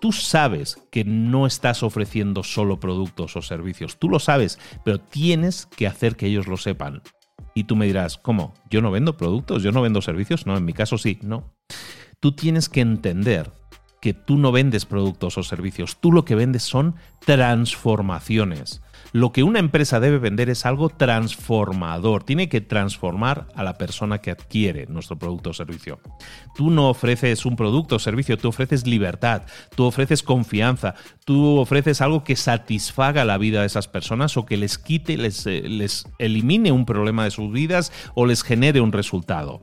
Tú 0.00 0.10
sabes 0.10 0.78
que 0.90 1.04
no 1.04 1.46
estás 1.46 1.82
ofreciendo 1.82 2.42
solo 2.42 2.80
productos 2.80 3.36
o 3.36 3.42
servicios, 3.42 3.98
tú 3.98 4.08
lo 4.08 4.18
sabes, 4.18 4.58
pero 4.84 4.98
tienes 4.98 5.66
que 5.66 5.86
hacer 5.86 6.16
que 6.16 6.26
ellos 6.26 6.48
lo 6.48 6.56
sepan. 6.56 7.02
Y 7.54 7.64
tú 7.64 7.76
me 7.76 7.86
dirás, 7.86 8.18
¿cómo? 8.18 8.54
¿Yo 8.70 8.80
no 8.80 8.90
vendo 8.90 9.16
productos? 9.16 9.62
¿Yo 9.62 9.72
no 9.72 9.82
vendo 9.82 10.00
servicios? 10.00 10.46
No, 10.46 10.56
en 10.56 10.64
mi 10.64 10.72
caso 10.72 10.96
sí, 10.96 11.18
no. 11.22 11.52
Tú 12.18 12.32
tienes 12.32 12.68
que 12.68 12.80
entender 12.80 13.50
que 14.02 14.14
tú 14.14 14.36
no 14.36 14.50
vendes 14.50 14.84
productos 14.84 15.38
o 15.38 15.44
servicios, 15.44 15.96
tú 16.00 16.10
lo 16.10 16.24
que 16.24 16.34
vendes 16.34 16.64
son 16.64 16.96
transformaciones. 17.24 18.82
Lo 19.12 19.30
que 19.30 19.44
una 19.44 19.60
empresa 19.60 20.00
debe 20.00 20.18
vender 20.18 20.50
es 20.50 20.66
algo 20.66 20.88
transformador, 20.88 22.24
tiene 22.24 22.48
que 22.48 22.60
transformar 22.60 23.46
a 23.54 23.62
la 23.62 23.78
persona 23.78 24.18
que 24.18 24.32
adquiere 24.32 24.86
nuestro 24.86 25.20
producto 25.20 25.50
o 25.50 25.54
servicio. 25.54 26.00
Tú 26.56 26.70
no 26.70 26.88
ofreces 26.90 27.46
un 27.46 27.54
producto 27.54 27.94
o 27.94 27.98
servicio, 28.00 28.36
tú 28.36 28.48
ofreces 28.48 28.88
libertad, 28.88 29.42
tú 29.76 29.84
ofreces 29.84 30.24
confianza, 30.24 30.96
tú 31.24 31.58
ofreces 31.58 32.00
algo 32.00 32.24
que 32.24 32.34
satisfaga 32.34 33.24
la 33.24 33.38
vida 33.38 33.60
de 33.60 33.66
esas 33.66 33.86
personas 33.86 34.36
o 34.36 34.46
que 34.46 34.56
les 34.56 34.78
quite, 34.78 35.16
les, 35.16 35.46
eh, 35.46 35.62
les 35.68 36.06
elimine 36.18 36.72
un 36.72 36.86
problema 36.86 37.22
de 37.22 37.30
sus 37.30 37.52
vidas 37.52 37.92
o 38.16 38.26
les 38.26 38.42
genere 38.42 38.80
un 38.80 38.90
resultado. 38.90 39.62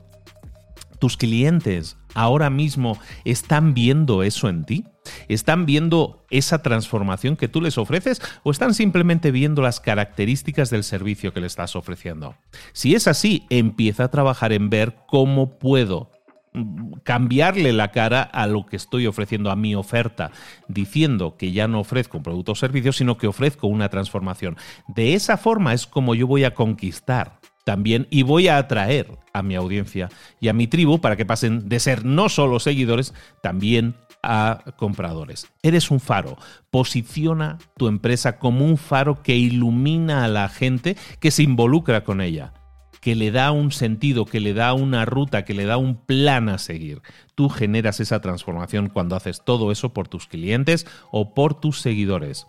¿Tus 0.98 1.18
clientes 1.18 1.98
ahora 2.14 2.50
mismo 2.50 2.98
están 3.24 3.74
viendo 3.74 4.22
eso 4.22 4.48
en 4.48 4.64
ti? 4.64 4.84
¿Están 5.28 5.66
viendo 5.66 6.24
esa 6.30 6.62
transformación 6.62 7.36
que 7.36 7.48
tú 7.48 7.60
les 7.60 7.78
ofreces 7.78 8.20
o 8.42 8.50
están 8.50 8.74
simplemente 8.74 9.30
viendo 9.30 9.62
las 9.62 9.80
características 9.80 10.70
del 10.70 10.84
servicio 10.84 11.32
que 11.32 11.40
le 11.40 11.46
estás 11.46 11.76
ofreciendo? 11.76 12.36
Si 12.72 12.94
es 12.94 13.08
así, 13.08 13.46
empieza 13.50 14.04
a 14.04 14.10
trabajar 14.10 14.52
en 14.52 14.70
ver 14.70 14.96
cómo 15.06 15.58
puedo 15.58 16.10
mm, 16.52 16.92
cambiarle 17.02 17.72
la 17.72 17.90
cara 17.92 18.22
a 18.22 18.46
lo 18.46 18.66
que 18.66 18.76
estoy 18.76 19.06
ofreciendo 19.06 19.50
a 19.50 19.56
mi 19.56 19.74
oferta, 19.74 20.30
diciendo 20.68 21.36
que 21.36 21.52
ya 21.52 21.66
no 21.66 21.80
ofrezco 21.80 22.18
un 22.18 22.22
producto 22.22 22.52
o 22.52 22.56
servicio, 22.56 22.92
sino 22.92 23.16
que 23.16 23.26
ofrezco 23.26 23.66
una 23.66 23.88
transformación. 23.88 24.56
De 24.88 25.14
esa 25.14 25.36
forma 25.36 25.72
es 25.72 25.86
como 25.86 26.14
yo 26.14 26.26
voy 26.26 26.44
a 26.44 26.54
conquistar 26.54 27.40
también 27.64 28.06
y 28.10 28.22
voy 28.22 28.48
a 28.48 28.58
atraer 28.58 29.18
a 29.32 29.42
mi 29.42 29.54
audiencia 29.54 30.08
y 30.40 30.48
a 30.48 30.52
mi 30.52 30.66
tribu 30.66 31.00
para 31.00 31.16
que 31.16 31.26
pasen 31.26 31.68
de 31.68 31.80
ser 31.80 32.04
no 32.04 32.28
solo 32.28 32.58
seguidores, 32.60 33.14
también 33.42 33.94
a 34.22 34.64
compradores. 34.76 35.46
Eres 35.62 35.90
un 35.90 36.00
faro. 36.00 36.36
Posiciona 36.70 37.58
tu 37.76 37.88
empresa 37.88 38.38
como 38.38 38.64
un 38.64 38.76
faro 38.76 39.22
que 39.22 39.36
ilumina 39.36 40.24
a 40.24 40.28
la 40.28 40.48
gente 40.48 40.96
que 41.20 41.30
se 41.30 41.42
involucra 41.42 42.04
con 42.04 42.20
ella 42.20 42.52
que 43.00 43.14
le 43.14 43.30
da 43.30 43.50
un 43.50 43.72
sentido, 43.72 44.26
que 44.26 44.40
le 44.40 44.52
da 44.52 44.74
una 44.74 45.06
ruta, 45.06 45.46
que 45.46 45.54
le 45.54 45.64
da 45.64 45.78
un 45.78 45.96
plan 45.96 46.50
a 46.50 46.58
seguir. 46.58 47.00
Tú 47.34 47.48
generas 47.48 47.98
esa 47.98 48.20
transformación 48.20 48.90
cuando 48.90 49.16
haces 49.16 49.42
todo 49.42 49.72
eso 49.72 49.94
por 49.94 50.06
tus 50.06 50.26
clientes 50.26 50.86
o 51.10 51.32
por 51.32 51.58
tus 51.58 51.80
seguidores 51.80 52.46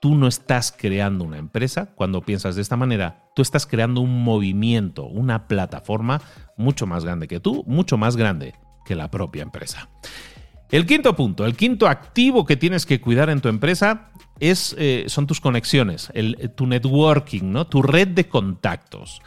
tú 0.00 0.14
no 0.14 0.26
estás 0.26 0.74
creando 0.76 1.24
una 1.24 1.38
empresa 1.38 1.90
cuando 1.94 2.22
piensas 2.22 2.56
de 2.56 2.62
esta 2.62 2.76
manera, 2.76 3.24
tú 3.34 3.42
estás 3.42 3.66
creando 3.66 4.00
un 4.00 4.22
movimiento, 4.22 5.06
una 5.06 5.48
plataforma 5.48 6.20
mucho 6.56 6.86
más 6.86 7.04
grande 7.04 7.28
que 7.28 7.40
tú, 7.40 7.64
mucho 7.66 7.96
más 7.96 8.16
grande 8.16 8.54
que 8.84 8.94
la 8.94 9.10
propia 9.10 9.42
empresa. 9.42 9.88
El 10.70 10.84
quinto 10.84 11.14
punto, 11.14 11.46
el 11.46 11.56
quinto 11.56 11.86
activo 11.86 12.44
que 12.44 12.56
tienes 12.56 12.86
que 12.86 13.00
cuidar 13.00 13.30
en 13.30 13.40
tu 13.40 13.48
empresa 13.48 14.10
es, 14.40 14.74
eh, 14.78 15.04
son 15.06 15.26
tus 15.26 15.40
conexiones, 15.40 16.12
tu 16.56 16.66
networking, 16.66 17.54
tu 17.70 17.82
red 17.82 18.08
de 18.08 18.28
contactos. 18.28 19.20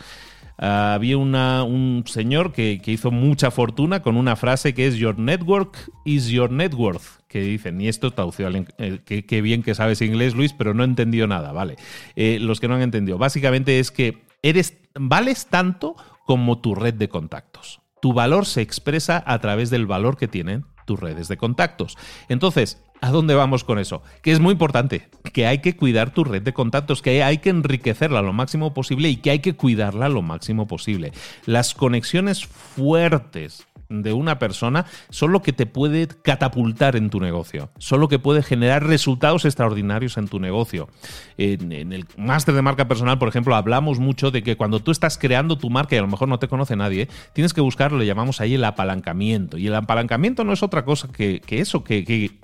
Ah, 0.61 0.93
había 0.93 1.17
un 1.17 2.03
señor 2.05 2.51
que, 2.51 2.81
hizo 2.85 3.11
mucha 3.11 3.51
fortuna 3.51 4.01
con 4.01 4.17
una 4.17 4.35
frase 4.35 4.73
que 4.73 4.87
es 4.87 4.95
Your 4.95 5.17
network 5.17 5.77
is 6.03 6.27
your 6.27 6.51
net 6.51 6.73
worth, 6.73 7.18
que 7.29 7.41
dicen, 7.41 7.79
y 7.79 7.87
esto 7.87 8.11
traducido 8.11 8.47
al 8.47 8.65
que, 9.03 9.41
bien 9.41 9.61
que 9.61 9.75
sabes 9.75 10.01
inglés, 10.01 10.35
Luis, 10.35 10.51
pero 10.51 10.73
no 10.73 10.83
entendió 10.83 11.27
nada, 11.27 11.51
¿vale? 11.51 11.75
Eh, 12.15 12.39
los 12.41 12.59
que 12.59 12.67
no 12.67 12.75
han 12.75 12.81
entendido, 12.81 13.19
básicamente 13.19 13.79
es 13.79 13.91
que 13.91 14.25
eres, 14.41 14.77
vales 14.95 15.45
tanto 15.45 15.95
como 16.25 16.59
tu 16.59 16.73
red 16.73 16.95
de 16.95 17.07
contactos. 17.07 17.81
Tu 18.01 18.13
valor 18.13 18.45
se 18.45 18.61
expresa 18.61 19.23
a 19.25 19.39
través 19.39 19.69
del 19.69 19.85
valor 19.85 20.17
que 20.17 20.27
tienen 20.27 20.65
tus 20.85 20.99
redes 20.99 21.27
de 21.27 21.37
contactos. 21.37 21.97
Entonces, 22.29 22.81
¿A 23.01 23.11
dónde 23.11 23.33
vamos 23.33 23.63
con 23.63 23.79
eso? 23.79 24.03
Que 24.21 24.33
es 24.33 24.41
muy 24.41 24.51
importante, 24.51 25.07
que 25.31 25.47
hay 25.47 25.59
que 25.59 25.77
cuidar 25.77 26.13
tu 26.13 26.25
red 26.25 26.41
de 26.41 26.51
contactos, 26.51 27.01
que 27.01 27.23
hay 27.23 27.37
que 27.37 27.49
enriquecerla 27.49 28.21
lo 28.21 28.33
máximo 28.33 28.73
posible 28.73 29.07
y 29.07 29.15
que 29.15 29.31
hay 29.31 29.39
que 29.39 29.55
cuidarla 29.55 30.09
lo 30.09 30.21
máximo 30.21 30.67
posible. 30.67 31.13
Las 31.45 31.73
conexiones 31.73 32.45
fuertes 32.45 33.68
de 33.89 34.13
una 34.13 34.37
persona 34.39 34.85
son 35.09 35.31
lo 35.31 35.41
que 35.41 35.51
te 35.51 35.65
puede 35.65 36.07
catapultar 36.07 36.95
en 36.95 37.09
tu 37.09 37.19
negocio, 37.19 37.71
son 37.79 37.99
lo 37.99 38.07
que 38.07 38.19
puede 38.19 38.43
generar 38.43 38.85
resultados 38.85 39.45
extraordinarios 39.45 40.17
en 40.17 40.27
tu 40.27 40.39
negocio. 40.39 40.89
En, 41.37 41.71
el 41.71 42.05
máster 42.17 42.53
de 42.53 42.61
marca 42.61 42.87
personal, 42.87 43.17
por 43.17 43.27
ejemplo, 43.27 43.55
hablamos 43.55 43.99
mucho 43.99 44.31
de 44.31 44.43
que 44.43 44.55
cuando 44.55 44.79
tú 44.79 44.91
estás 44.91 45.17
creando 45.17 45.57
tu 45.57 45.69
marca 45.69 45.95
y 45.95 45.97
a 45.97 46.03
lo 46.03 46.07
mejor 46.07 46.27
no 46.27 46.39
te 46.39 46.47
conoce 46.47 46.75
nadie, 46.75 47.09
tienes 47.33 47.53
que 47.53 47.61
buscarlo, 47.61 47.97
le 47.97 48.05
llamamos 48.05 48.41
ahí 48.41 48.55
el 48.55 48.63
apalancamiento. 48.63 49.57
Y 49.57 49.67
el 49.67 49.75
apalancamiento 49.75 50.43
no 50.43 50.53
es 50.53 50.61
otra 50.61 50.85
cosa 50.85 51.09
que, 51.11 51.41
eso, 51.49 51.83
que, 51.83 52.05
que 52.05 52.39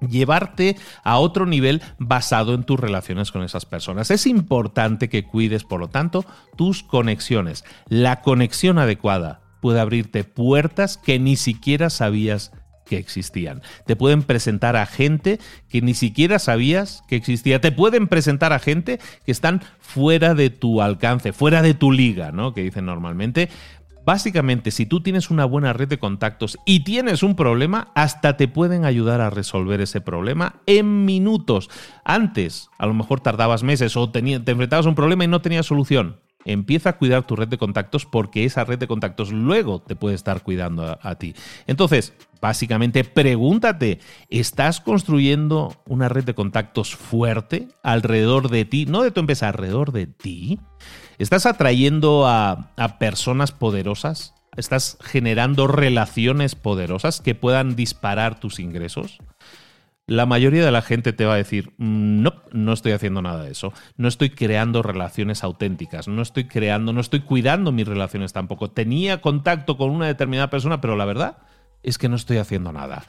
llevarte 0.00 0.76
a 1.04 1.18
otro 1.18 1.46
nivel 1.46 1.80
basado 1.98 2.54
en 2.54 2.64
tus 2.64 2.80
relaciones 2.80 3.30
con 3.30 3.42
esas 3.42 3.66
personas. 3.66 4.10
Es 4.10 4.26
importante 4.26 5.08
que 5.08 5.24
cuides, 5.24 5.62
por 5.62 5.78
lo 5.78 5.88
tanto, 5.88 6.24
tus 6.56 6.82
conexiones. 6.82 7.64
La 7.88 8.20
conexión 8.22 8.78
adecuada 8.78 9.45
puede 9.60 9.80
abrirte 9.80 10.24
puertas 10.24 10.96
que 10.96 11.18
ni 11.18 11.36
siquiera 11.36 11.90
sabías 11.90 12.52
que 12.86 12.96
existían. 12.96 13.62
Te 13.84 13.96
pueden 13.96 14.22
presentar 14.22 14.76
a 14.76 14.86
gente 14.86 15.38
que 15.68 15.82
ni 15.82 15.92
siquiera 15.92 16.38
sabías 16.38 17.02
que 17.08 17.16
existía. 17.16 17.60
Te 17.60 17.72
pueden 17.72 18.06
presentar 18.06 18.52
a 18.52 18.58
gente 18.58 18.98
que 19.24 19.32
están 19.32 19.62
fuera 19.80 20.34
de 20.34 20.50
tu 20.50 20.80
alcance, 20.80 21.32
fuera 21.32 21.60
de 21.62 21.74
tu 21.74 21.92
liga, 21.92 22.32
¿no? 22.32 22.54
Que 22.54 22.62
dicen 22.62 22.86
normalmente. 22.86 23.50
Básicamente, 24.04 24.70
si 24.70 24.86
tú 24.86 25.02
tienes 25.02 25.30
una 25.30 25.44
buena 25.44 25.72
red 25.72 25.88
de 25.88 25.98
contactos 25.98 26.58
y 26.64 26.84
tienes 26.84 27.24
un 27.24 27.34
problema, 27.34 27.88
hasta 27.96 28.36
te 28.36 28.46
pueden 28.46 28.84
ayudar 28.84 29.20
a 29.20 29.30
resolver 29.30 29.80
ese 29.80 30.00
problema 30.00 30.60
en 30.66 31.04
minutos. 31.04 31.68
Antes, 32.04 32.70
a 32.78 32.86
lo 32.86 32.94
mejor 32.94 33.18
tardabas 33.18 33.64
meses 33.64 33.96
o 33.96 34.08
te 34.08 34.20
enfrentabas 34.20 34.86
a 34.86 34.88
un 34.90 34.94
problema 34.94 35.24
y 35.24 35.26
no 35.26 35.42
tenías 35.42 35.66
solución. 35.66 36.20
Empieza 36.46 36.90
a 36.90 36.96
cuidar 36.96 37.26
tu 37.26 37.36
red 37.36 37.48
de 37.48 37.58
contactos 37.58 38.06
porque 38.06 38.44
esa 38.44 38.64
red 38.64 38.78
de 38.78 38.86
contactos 38.86 39.32
luego 39.32 39.82
te 39.82 39.96
puede 39.96 40.14
estar 40.14 40.42
cuidando 40.42 40.86
a, 40.86 40.98
a 41.02 41.16
ti. 41.16 41.34
Entonces, 41.66 42.14
básicamente, 42.40 43.04
pregúntate, 43.04 44.00
¿estás 44.30 44.80
construyendo 44.80 45.76
una 45.86 46.08
red 46.08 46.24
de 46.24 46.34
contactos 46.34 46.96
fuerte 46.96 47.68
alrededor 47.82 48.48
de 48.48 48.64
ti? 48.64 48.86
No 48.86 49.02
de 49.02 49.10
tu 49.10 49.20
empresa, 49.20 49.48
alrededor 49.48 49.92
de 49.92 50.06
ti. 50.06 50.58
¿Estás 51.18 51.46
atrayendo 51.46 52.26
a, 52.26 52.72
personas 52.98 53.52
poderosas? 53.52 54.34
¿Estás 54.56 54.98
generando 55.02 55.66
relaciones 55.66 56.54
poderosas 56.54 57.20
que 57.20 57.34
puedan 57.34 57.76
disparar 57.76 58.38
tus 58.38 58.58
ingresos? 58.58 59.18
La 60.08 60.24
mayoría 60.24 60.64
de 60.64 60.70
la 60.70 60.82
gente 60.82 61.12
te 61.12 61.24
va 61.24 61.34
a 61.34 61.38
decir, 61.38 61.72
mm, 61.78 62.22
no, 62.22 62.34
no 62.52 62.72
estoy 62.72 62.92
haciendo 62.92 63.22
nada 63.22 63.42
de 63.42 63.50
eso. 63.50 63.72
No 63.96 64.06
estoy 64.06 64.30
creando 64.30 64.82
relaciones 64.82 65.42
auténticas. 65.42 66.06
No 66.06 66.22
estoy 66.22 66.44
creando, 66.44 66.92
no 66.92 67.00
estoy 67.00 67.20
cuidando 67.20 67.72
mis 67.72 67.88
relaciones 67.88 68.32
tampoco. 68.32 68.70
Tenía 68.70 69.20
contacto 69.20 69.76
con 69.76 69.90
una 69.90 70.06
determinada 70.06 70.48
persona, 70.48 70.80
pero 70.80 70.94
la 70.94 71.06
verdad 71.06 71.38
es 71.82 71.98
que 71.98 72.08
no 72.08 72.14
estoy 72.14 72.36
haciendo 72.36 72.72
nada. 72.72 73.04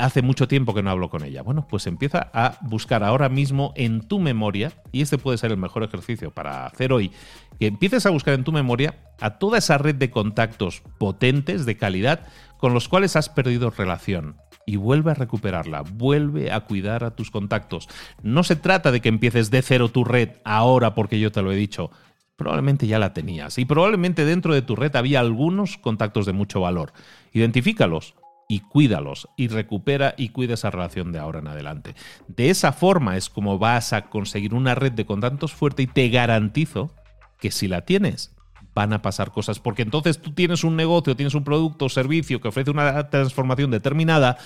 hace 0.00 0.22
mucho 0.22 0.48
tiempo 0.48 0.72
que 0.72 0.82
no 0.82 0.90
hablo 0.90 1.10
con 1.10 1.24
ella. 1.24 1.42
Bueno, 1.42 1.66
pues 1.68 1.86
empieza 1.86 2.30
a 2.32 2.58
buscar 2.62 3.04
ahora 3.04 3.28
mismo 3.28 3.74
en 3.76 4.00
tu 4.00 4.18
memoria, 4.18 4.72
y 4.92 5.02
este 5.02 5.18
puede 5.18 5.36
ser 5.38 5.50
el 5.50 5.56
mejor 5.58 5.82
ejercicio 5.84 6.30
para 6.30 6.66
hacer 6.66 6.92
hoy, 6.92 7.12
que 7.58 7.66
empieces 7.66 8.06
a 8.06 8.10
buscar 8.10 8.34
en 8.34 8.44
tu 8.44 8.52
memoria 8.52 8.94
a 9.20 9.38
toda 9.38 9.58
esa 9.58 9.78
red 9.78 9.94
de 9.94 10.10
contactos 10.10 10.82
potentes, 10.98 11.66
de 11.66 11.76
calidad, 11.76 12.26
con 12.58 12.74
los 12.74 12.88
cuales 12.88 13.16
has 13.16 13.28
perdido 13.28 13.70
relación. 13.70 14.36
Y 14.70 14.76
vuelve 14.76 15.10
a 15.10 15.14
recuperarla, 15.14 15.82
vuelve 15.82 16.52
a 16.52 16.60
cuidar 16.60 17.02
a 17.02 17.16
tus 17.16 17.32
contactos. 17.32 17.88
No 18.22 18.44
se 18.44 18.54
trata 18.54 18.92
de 18.92 19.00
que 19.00 19.08
empieces 19.08 19.50
de 19.50 19.62
cero 19.62 19.88
tu 19.88 20.04
red 20.04 20.28
ahora 20.44 20.94
porque 20.94 21.18
yo 21.18 21.32
te 21.32 21.42
lo 21.42 21.50
he 21.50 21.56
dicho 21.56 21.90
probablemente 22.36 22.86
ya 22.86 23.00
la 23.00 23.12
tenías 23.12 23.58
y 23.58 23.64
probablemente 23.64 24.24
dentro 24.24 24.54
de 24.54 24.62
tu 24.62 24.76
red 24.76 24.94
había 24.94 25.20
algunos 25.20 25.76
contactos 25.76 26.24
de 26.24 26.32
mucho 26.32 26.60
valor. 26.60 26.92
Identifícalos 27.32 28.14
y 28.48 28.60
cuídalos 28.60 29.28
y 29.36 29.48
recupera 29.48 30.14
y 30.16 30.28
cuida 30.28 30.54
esa 30.54 30.70
relación 30.70 31.10
de 31.10 31.18
ahora 31.18 31.40
en 31.40 31.48
adelante. 31.48 31.96
De 32.28 32.48
esa 32.48 32.72
forma 32.72 33.16
es 33.16 33.28
como 33.28 33.58
vas 33.58 33.92
a 33.92 34.06
conseguir 34.06 34.54
una 34.54 34.76
red 34.76 34.92
de 34.92 35.04
contactos 35.04 35.52
fuerte 35.52 35.82
y 35.82 35.86
te 35.88 36.08
garantizo 36.10 36.94
que 37.40 37.50
si 37.50 37.66
la 37.66 37.82
tienes, 37.82 38.32
van 38.74 38.92
a 38.92 39.02
pasar 39.02 39.32
cosas, 39.32 39.58
porque 39.58 39.82
entonces 39.82 40.20
tú 40.20 40.32
tienes 40.32 40.64
un 40.64 40.76
negocio, 40.76 41.16
tienes 41.16 41.34
un 41.34 41.44
producto 41.44 41.86
o 41.86 41.88
servicio 41.88 42.40
que 42.40 42.48
ofrece 42.48 42.70
una 42.70 43.08
transformación 43.10 43.70
determinada 43.70 44.38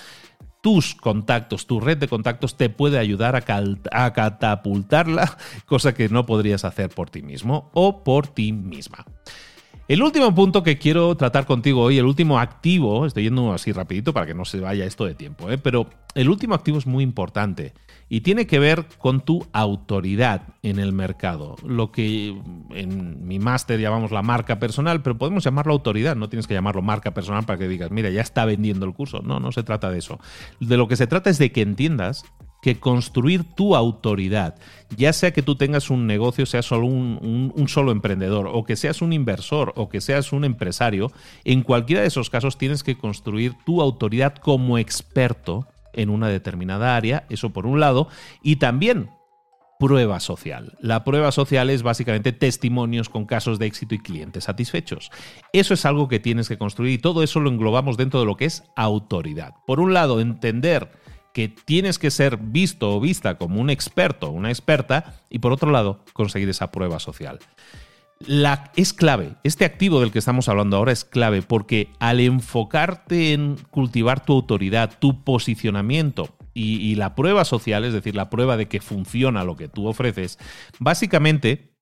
tus 0.61 0.95
contactos, 0.95 1.67
tu 1.67 1.79
red 1.79 1.97
de 1.97 2.07
contactos 2.07 2.57
te 2.57 2.69
puede 2.69 2.97
ayudar 2.97 3.35
a, 3.35 4.13
catapultarla, 4.13 5.37
cosa 5.67 5.93
que 5.93 6.09
no 6.09 6.25
podrías 6.25 6.65
hacer 6.65 6.89
por 6.89 7.11
ti 7.11 7.21
mismo 7.21 7.69
o 7.75 8.03
por 8.03 8.27
ti 8.27 8.51
misma. 8.51 9.05
El 9.87 10.01
último 10.01 10.33
punto 10.33 10.63
que 10.63 10.79
quiero 10.79 11.15
tratar 11.15 11.45
contigo 11.45 11.83
hoy, 11.83 11.99
el 11.99 12.05
último 12.05 12.39
activo, 12.39 13.05
estoy 13.05 13.25
yendo 13.25 13.53
así 13.53 13.71
rapidito 13.71 14.11
para 14.11 14.25
que 14.25 14.33
no 14.33 14.43
se 14.43 14.59
vaya 14.59 14.85
esto 14.85 15.05
de 15.05 15.13
tiempo, 15.13 15.51
¿eh? 15.51 15.59
pero 15.59 15.87
el 16.15 16.29
último 16.29 16.55
activo 16.55 16.79
es 16.79 16.87
muy 16.87 17.03
importante 17.03 17.75
y 18.07 18.21
tiene 18.21 18.45
que 18.45 18.59
ver 18.59 18.85
con 18.99 19.21
tu 19.21 19.47
autoridad 19.51 20.43
en 20.61 20.79
el 20.79 20.93
mercado. 20.93 21.55
Lo 21.65 21.91
que 21.91 22.39
en 22.71 23.27
mi 23.27 23.39
máster 23.39 23.79
llamamos 23.79 24.11
la 24.11 24.21
marca 24.21 24.59
personal, 24.59 25.01
pero 25.01 25.17
podemos 25.17 25.43
llamarlo 25.43 25.73
autoridad, 25.73 26.15
no 26.15 26.29
tienes 26.29 26.47
que 26.47 26.53
llamarlo 26.53 26.81
marca 26.81 27.13
personal 27.13 27.45
para 27.45 27.57
que 27.57 27.67
digas, 27.67 27.91
mira, 27.91 28.09
ya 28.09 28.21
está 28.21 28.45
vendiendo 28.45 28.85
el 28.85 28.93
curso. 28.93 29.21
No, 29.23 29.39
no 29.39 29.51
se 29.51 29.63
trata 29.63 29.89
de 29.89 29.99
eso. 29.99 30.19
De 30.59 30.77
lo 30.77 30.87
que 30.87 30.95
se 30.95 31.07
trata 31.07 31.29
es 31.29 31.39
de 31.39 31.51
que 31.51 31.61
entiendas 31.61 32.25
que 32.61 32.79
construir 32.79 33.43
tu 33.43 33.75
autoridad, 33.75 34.55
ya 34.97 35.13
sea 35.13 35.31
que 35.31 35.43
tú 35.43 35.55
tengas 35.55 35.91
un 35.91 36.07
negocio, 36.07 36.47
seas 36.47 36.65
solo 36.65 36.87
un, 36.87 37.51
un, 37.55 37.67
solo 37.67 37.91
emprendedor, 37.91 38.49
o 38.51 38.63
que 38.63 38.75
seas 38.75 39.03
un 39.03 39.13
inversor, 39.13 39.71
o 39.75 39.87
que 39.87 40.01
seas 40.01 40.33
un 40.33 40.45
empresario, 40.45 41.11
en 41.43 41.61
cualquiera 41.61 42.01
de 42.01 42.07
esos 42.07 42.31
casos 42.31 42.57
tienes 42.57 42.83
que 42.83 42.97
construir 42.97 43.53
tu 43.67 43.83
autoridad 43.83 44.33
como 44.33 44.79
experto 44.79 45.67
en 45.95 46.09
una 46.09 46.27
determinada 46.29 46.95
área, 46.95 47.25
eso 47.29 47.51
por 47.51 47.65
un 47.65 47.79
lado, 47.79 48.07
y 48.43 48.57
también 48.57 49.09
prueba 49.79 50.19
social. 50.19 50.77
La 50.79 51.03
prueba 51.03 51.31
social 51.31 51.69
es 51.69 51.83
básicamente 51.83 52.31
testimonios 52.31 53.09
con 53.09 53.25
casos 53.25 53.59
de 53.59 53.65
éxito 53.65 53.95
y 53.95 53.99
clientes 53.99 54.45
satisfechos. 54.45 55.11
Eso 55.53 55.73
es 55.73 55.85
algo 55.85 56.07
que 56.07 56.19
tienes 56.19 56.47
que 56.47 56.57
construir 56.57 56.93
y 56.93 56.97
todo 56.97 57.23
eso 57.23 57.39
lo 57.39 57.49
englobamos 57.49 57.97
dentro 57.97 58.19
de 58.19 58.25
lo 58.25 58.37
que 58.37 58.45
es 58.45 58.63
autoridad. 58.75 59.53
Por 59.67 59.79
un 59.79 59.93
lado, 59.93 60.21
entender 60.21 60.91
que 61.33 61.49
tienes 61.49 61.99
que 61.99 62.11
ser 62.11 62.37
visto 62.37 62.95
o 62.95 63.01
vista 63.01 63.37
como 63.37 63.59
un 63.59 63.69
experto 63.69 64.29
una 64.29 64.49
experta 64.49 65.15
y 65.29 65.39
por 65.39 65.51
otro 65.51 65.69
lado, 65.69 66.05
conseguir 66.13 66.47
esa 66.47 66.71
prueba 66.71 66.99
social. 66.99 67.39
La, 68.27 68.71
es 68.75 68.93
clave, 68.93 69.35
este 69.43 69.65
activo 69.65 69.99
del 69.99 70.11
que 70.11 70.19
estamos 70.19 70.49
hablando 70.49 70.77
ahora 70.77 70.91
es 70.91 71.05
clave 71.05 71.43
porque 71.43 71.89
al 71.99 72.19
enfocarte 72.19 73.33
en 73.33 73.57
cultivar 73.69 74.25
tu 74.25 74.33
autoridad, 74.33 74.97
tu 74.99 75.23
posicionamiento 75.23 76.35
y, 76.53 76.95
la 76.95 77.15
prueba 77.15 77.43
social, 77.43 77.83
es 77.83 77.93
decir, 77.93 78.15
la 78.15 78.29
prueba 78.29 78.55
de 78.57 78.67
que 78.67 78.79
funciona 78.79 79.43
lo 79.43 79.55
que 79.55 79.67
tú 79.67 79.87
ofreces, 79.87 80.39
básicamente 80.79 81.75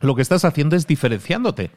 lo 0.00 0.16
que 0.16 0.22
estás 0.22 0.44
haciendo 0.44 0.76
es 0.76 0.86
diferenciándote. 0.86 1.70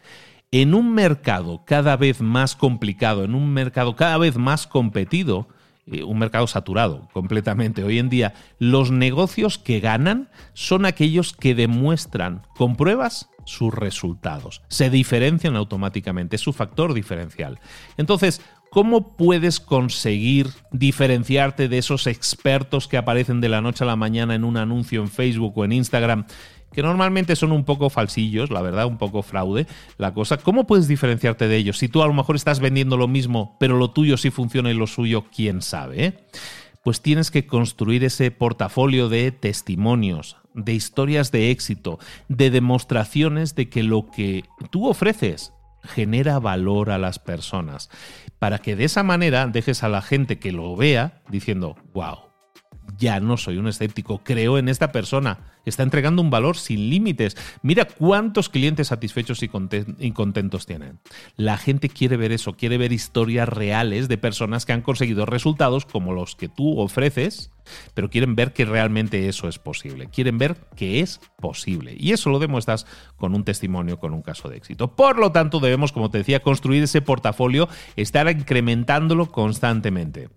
En 0.51 0.73
un 0.73 0.93
mercado 0.93 1.63
cada 1.65 1.95
vez 1.95 2.21
más 2.21 2.55
complicado, 2.55 3.23
en 3.23 3.35
un 3.35 3.53
mercado 3.53 3.95
cada 3.95 4.17
vez 4.17 4.35
más 4.35 4.67
competido, 4.67 5.47
eh, 5.85 6.03
un 6.03 6.17
mercado 6.17 6.47
saturado 6.47 7.07
completamente. 7.13 7.83
Hoy 7.83 7.99
en 7.99 8.09
día 8.09 8.33
los 8.57 8.91
negocios 8.91 9.57
que 9.57 9.79
ganan 9.79 10.29
son 10.53 10.85
aquellos 10.85 11.33
que 11.33 11.55
demuestran 11.55 12.41
con 12.55 12.75
pruebas 12.75 13.29
sus 13.45 13.73
resultados. 13.73 14.61
Se 14.67 14.89
diferencian 14.89 15.55
automáticamente, 15.55 16.35
es 16.35 16.41
su 16.41 16.53
factor 16.53 16.93
diferencial. 16.93 17.59
Entonces, 17.97 18.41
¿cómo 18.69 19.15
puedes 19.15 19.59
conseguir 19.59 20.49
diferenciarte 20.71 21.67
de 21.67 21.77
esos 21.77 22.07
expertos 22.07 22.87
que 22.87 22.97
aparecen 22.97 23.41
de 23.41 23.49
la 23.49 23.61
noche 23.61 23.83
a 23.83 23.87
la 23.87 23.95
mañana 23.95 24.35
en 24.35 24.43
un 24.43 24.57
anuncio 24.57 25.01
en 25.01 25.09
Facebook 25.09 25.57
o 25.57 25.65
en 25.65 25.73
Instagram? 25.73 26.25
que 26.73 26.81
normalmente 26.81 27.35
son 27.35 27.51
un 27.51 27.63
poco 27.63 27.89
falsillos, 27.89 28.49
la 28.49 28.61
verdad, 28.61 28.87
un 28.87 28.97
poco 28.97 29.21
fraude, 29.21 29.67
la 29.97 30.13
cosa. 30.13 30.37
¿Cómo 30.37 30.65
puedes 30.65 30.87
diferenciarte 30.87 31.47
de 31.47 31.55
ellos? 31.55 31.77
Si 31.77 31.87
tú 31.87 32.01
a 32.01 32.07
lo 32.07 32.13
mejor 32.13 32.35
estás 32.35 32.59
vendiendo 32.59 32.97
lo 32.97 33.07
mismo, 33.07 33.55
pero 33.59 33.77
lo 33.77 33.91
tuyo 33.91 34.17
sí 34.17 34.31
funciona 34.31 34.71
y 34.71 34.73
lo 34.73 34.87
suyo, 34.87 35.25
quién 35.33 35.61
sabe. 35.61 36.05
Eh? 36.05 36.13
Pues 36.83 37.01
tienes 37.01 37.31
que 37.31 37.47
construir 37.47 38.03
ese 38.03 38.29
portafolio 38.31 39.09
de 39.09 39.31
testimonios, 39.31 40.37
de 40.53 40.73
historias 40.73 41.31
de 41.31 41.49
éxito, 41.51 41.99
de 42.27 42.49
demostraciones 42.49 43.55
de 43.55 43.69
que 43.69 43.83
lo 43.83 44.11
que 44.11 44.43
tú 44.69 44.87
ofreces 44.87 45.53
genera 45.83 46.39
valor 46.39 46.91
a 46.91 46.97
las 46.97 47.19
personas, 47.19 47.89
para 48.39 48.59
que 48.59 48.75
de 48.75 48.85
esa 48.85 49.03
manera 49.03 49.47
dejes 49.47 49.83
a 49.83 49.89
la 49.89 50.01
gente 50.01 50.39
que 50.39 50.51
lo 50.51 50.75
vea 50.75 51.21
diciendo, 51.29 51.75
wow, 51.93 52.32
ya 52.97 53.19
no 53.19 53.37
soy 53.37 53.57
un 53.57 53.67
escéptico, 53.67 54.21
creo 54.23 54.57
en 54.57 54.69
esta 54.69 54.91
persona, 54.91 55.39
está 55.65 55.83
entregando 55.83 56.21
un 56.21 56.29
valor 56.29 56.57
sin 56.57 56.89
límites. 56.89 57.35
Mira 57.61 57.85
cuántos 57.85 58.49
clientes 58.49 58.87
satisfechos 58.87 59.43
y, 59.43 59.49
contentos 60.11 60.65
tienen. 60.65 60.99
La 61.35 61.57
gente 61.57 61.89
quiere 61.89 62.17
ver 62.17 62.31
eso, 62.31 62.53
quiere 62.53 62.77
ver 62.77 62.91
historias 62.91 63.49
reales 63.49 64.07
de 64.07 64.17
personas 64.17 64.65
que 64.65 64.73
han 64.73 64.81
conseguido 64.81 65.25
resultados 65.25 65.85
como 65.85 66.13
los 66.13 66.35
que 66.35 66.49
tú 66.49 66.79
ofreces, 66.79 67.51
pero 67.93 68.09
quieren 68.09 68.35
ver 68.35 68.53
que 68.53 68.65
realmente 68.65 69.27
eso 69.27 69.47
es 69.47 69.59
posible, 69.59 70.07
quieren 70.07 70.37
ver 70.37 70.55
que 70.75 70.99
es 70.99 71.19
posible. 71.39 71.95
Y 71.97 72.11
eso 72.11 72.29
lo 72.29 72.39
demuestras 72.39 72.85
con 73.17 73.33
un 73.35 73.43
testimonio, 73.43 73.99
con 73.99 74.13
un 74.13 74.21
caso 74.21 74.49
de 74.49 74.57
éxito. 74.57 74.95
Por 74.95 75.17
lo 75.17 75.31
tanto, 75.31 75.59
debemos, 75.59 75.91
como 75.91 76.09
te 76.09 76.19
decía, 76.19 76.41
construir 76.41 76.83
ese 76.83 77.01
portafolio, 77.01 77.69
estar 77.95 78.29
incrementándolo 78.29 79.31
constantemente. 79.31 80.29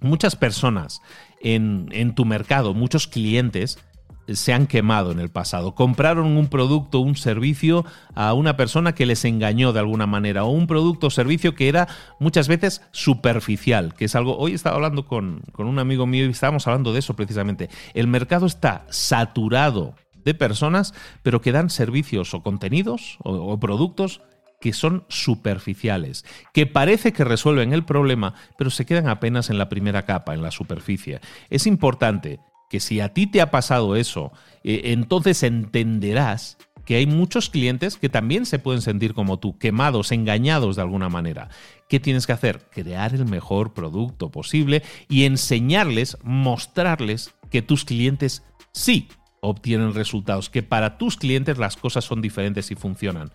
Muchas 0.00 0.36
personas 0.36 1.00
en, 1.44 2.14
tu 2.14 2.24
mercado, 2.24 2.74
muchos 2.74 3.06
clientes 3.06 3.78
se 4.26 4.54
han 4.54 4.66
quemado 4.66 5.12
en 5.12 5.20
el 5.20 5.28
pasado. 5.28 5.74
Compraron 5.74 6.38
un 6.38 6.48
producto, 6.48 7.00
un 7.00 7.14
servicio 7.14 7.84
a 8.14 8.32
una 8.32 8.56
persona 8.56 8.94
que 8.94 9.04
les 9.04 9.26
engañó 9.26 9.74
de 9.74 9.80
alguna 9.80 10.06
manera, 10.06 10.44
o 10.44 10.50
un 10.50 10.66
producto 10.66 11.08
o 11.08 11.10
servicio 11.10 11.54
que 11.54 11.68
era 11.68 11.88
muchas 12.18 12.48
veces 12.48 12.80
superficial, 12.90 13.94
que 13.94 14.06
es 14.06 14.14
algo... 14.14 14.38
Hoy 14.38 14.54
estaba 14.54 14.76
hablando 14.76 15.06
con, 15.06 15.42
con 15.52 15.66
un 15.66 15.78
amigo 15.78 16.06
mío 16.06 16.24
y 16.24 16.30
estábamos 16.30 16.66
hablando 16.66 16.94
de 16.94 17.00
eso 17.00 17.14
precisamente. 17.14 17.68
El 17.92 18.06
mercado 18.06 18.46
está 18.46 18.86
saturado 18.88 19.94
de 20.24 20.32
personas, 20.32 20.94
pero 21.22 21.42
que 21.42 21.52
dan 21.52 21.68
servicios 21.68 22.32
o 22.32 22.42
contenidos 22.42 23.18
o 23.22 23.60
productos 23.60 24.22
que 24.64 24.72
son 24.72 25.04
superficiales, 25.08 26.24
que 26.54 26.64
parece 26.64 27.12
que 27.12 27.22
resuelven 27.22 27.74
el 27.74 27.84
problema, 27.84 28.32
pero 28.56 28.70
se 28.70 28.86
quedan 28.86 29.08
apenas 29.08 29.50
en 29.50 29.58
la 29.58 29.68
primera 29.68 30.06
capa, 30.06 30.32
en 30.32 30.40
la 30.40 30.50
superficie. 30.50 31.20
Es 31.50 31.66
importante 31.66 32.40
que 32.70 32.80
si 32.80 32.98
a 33.00 33.12
ti 33.12 33.26
te 33.26 33.42
ha 33.42 33.50
pasado 33.50 33.94
eso, 33.94 34.32
eh, 34.62 34.80
entonces 34.84 35.42
entenderás 35.42 36.56
que 36.86 36.96
hay 36.96 37.04
muchos 37.06 37.50
clientes 37.50 37.98
que 37.98 38.08
también 38.08 38.46
se 38.46 38.58
pueden 38.58 38.80
sentir 38.80 39.12
como 39.12 39.38
tú, 39.38 39.58
quemados, 39.58 40.12
engañados 40.12 40.76
de 40.76 40.82
alguna 40.82 41.10
manera. 41.10 41.50
¿Qué 41.90 42.00
tienes 42.00 42.26
que 42.26 42.32
hacer? 42.32 42.66
Crear 42.72 43.14
el 43.14 43.26
mejor 43.26 43.74
producto 43.74 44.30
posible 44.30 44.82
y 45.10 45.24
enseñarles, 45.24 46.16
mostrarles 46.22 47.34
que 47.50 47.60
tus 47.60 47.84
clientes 47.84 48.42
sí 48.72 49.08
obtienen 49.42 49.92
resultados, 49.92 50.48
que 50.48 50.62
para 50.62 50.96
tus 50.96 51.18
clientes 51.18 51.58
las 51.58 51.76
cosas 51.76 52.06
son 52.06 52.22
diferentes 52.22 52.70
y 52.70 52.76
funcionan. 52.76 53.30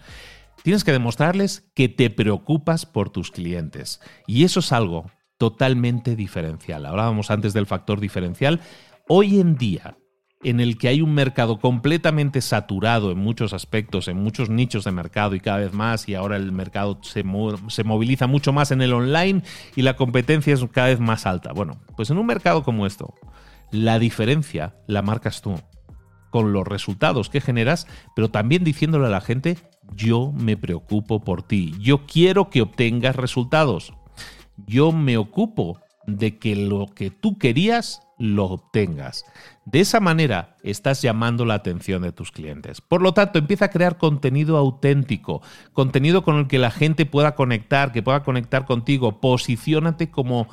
Tienes 0.63 0.83
que 0.83 0.91
demostrarles 0.91 1.69
que 1.73 1.89
te 1.89 2.09
preocupas 2.09 2.85
por 2.85 3.09
tus 3.09 3.31
clientes. 3.31 4.01
Y 4.27 4.43
eso 4.43 4.59
es 4.59 4.71
algo 4.71 5.11
totalmente 5.37 6.15
diferencial. 6.15 6.85
Hablábamos 6.85 7.31
antes 7.31 7.53
del 7.53 7.65
factor 7.65 7.99
diferencial. 7.99 8.59
Hoy 9.07 9.39
en 9.39 9.55
día, 9.55 9.97
en 10.43 10.59
el 10.59 10.77
que 10.77 10.89
hay 10.89 11.01
un 11.01 11.13
mercado 11.13 11.59
completamente 11.59 12.41
saturado 12.41 13.11
en 13.11 13.17
muchos 13.17 13.53
aspectos, 13.53 14.07
en 14.07 14.17
muchos 14.17 14.49
nichos 14.49 14.83
de 14.83 14.91
mercado 14.91 15.35
y 15.35 15.39
cada 15.39 15.57
vez 15.57 15.73
más, 15.73 16.07
y 16.07 16.15
ahora 16.15 16.35
el 16.35 16.51
mercado 16.51 16.99
se, 17.03 17.23
se, 17.69 17.83
moviliza 17.83 18.27
mucho 18.27 18.53
más 18.53 18.71
en 18.71 18.81
el 18.81 18.93
online 18.93 19.43
y 19.75 19.81
la 19.81 19.95
competencia 19.95 20.53
es 20.53 20.63
cada 20.71 20.87
vez 20.87 20.99
más 20.99 21.25
alta. 21.25 21.53
Bueno, 21.53 21.81
pues 21.95 22.09
en 22.09 22.17
un 22.17 22.25
mercado 22.25 22.63
como 22.63 22.85
esto, 22.85 23.15
la 23.71 23.97
diferencia 23.97 24.75
la 24.87 25.01
marcas 25.01 25.41
tú, 25.41 25.55
con 26.29 26.53
los 26.53 26.67
resultados 26.67 27.29
que 27.29 27.41
generas, 27.41 27.87
pero 28.15 28.29
también 28.29 28.63
diciéndole 28.63 29.07
a 29.07 29.09
la 29.09 29.21
gente 29.21 29.57
yo 29.95 30.31
me 30.33 30.57
preocupo 30.57 31.23
por 31.23 31.43
ti. 31.43 31.75
Yo 31.79 32.05
quiero 32.05 32.49
que 32.49 32.61
obtengas 32.61 33.15
resultados. 33.15 33.93
Yo 34.67 34.91
me 34.91 35.17
ocupo 35.17 35.79
de 36.05 36.37
que 36.37 36.55
lo 36.55 36.87
que 36.87 37.11
tú 37.11 37.37
querías 37.37 38.01
lo 38.17 38.45
obtengas. 38.45 39.25
De 39.65 39.79
esa 39.79 39.99
manera 39.99 40.57
estás 40.63 41.01
llamando 41.01 41.45
la 41.45 41.53
atención 41.53 42.01
de 42.01 42.11
tus 42.11 42.31
clientes. 42.31 42.81
Por 42.81 43.01
lo 43.01 43.13
tanto, 43.13 43.39
empieza 43.39 43.65
a 43.65 43.69
crear 43.69 43.97
contenido 43.97 44.57
auténtico, 44.57 45.41
contenido 45.73 46.23
con 46.23 46.37
el 46.37 46.47
que 46.47 46.59
la 46.59 46.71
gente 46.71 47.05
pueda 47.05 47.35
conectar, 47.35 47.91
que 47.91 48.03
pueda 48.03 48.23
conectar 48.23 48.65
contigo. 48.65 49.21
Posiciónate 49.21 50.11
como, 50.11 50.49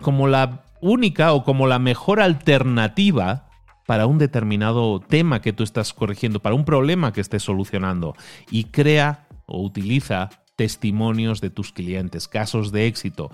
como 0.00 0.28
la 0.28 0.64
única 0.80 1.32
o 1.32 1.42
como 1.42 1.66
la 1.66 1.78
mejor 1.78 2.20
alternativa 2.20 3.48
para 3.86 4.06
un 4.06 4.18
determinado 4.18 5.00
tema 5.00 5.40
que 5.40 5.52
tú 5.52 5.62
estás 5.62 5.92
corrigiendo, 5.92 6.40
para 6.40 6.54
un 6.54 6.64
problema 6.64 7.12
que 7.12 7.20
estés 7.20 7.42
solucionando 7.42 8.14
y 8.50 8.64
crea 8.64 9.28
o 9.46 9.62
utiliza 9.62 10.30
testimonios 10.56 11.40
de 11.40 11.50
tus 11.50 11.72
clientes, 11.72 12.28
casos 12.28 12.72
de 12.72 12.86
éxito. 12.86 13.30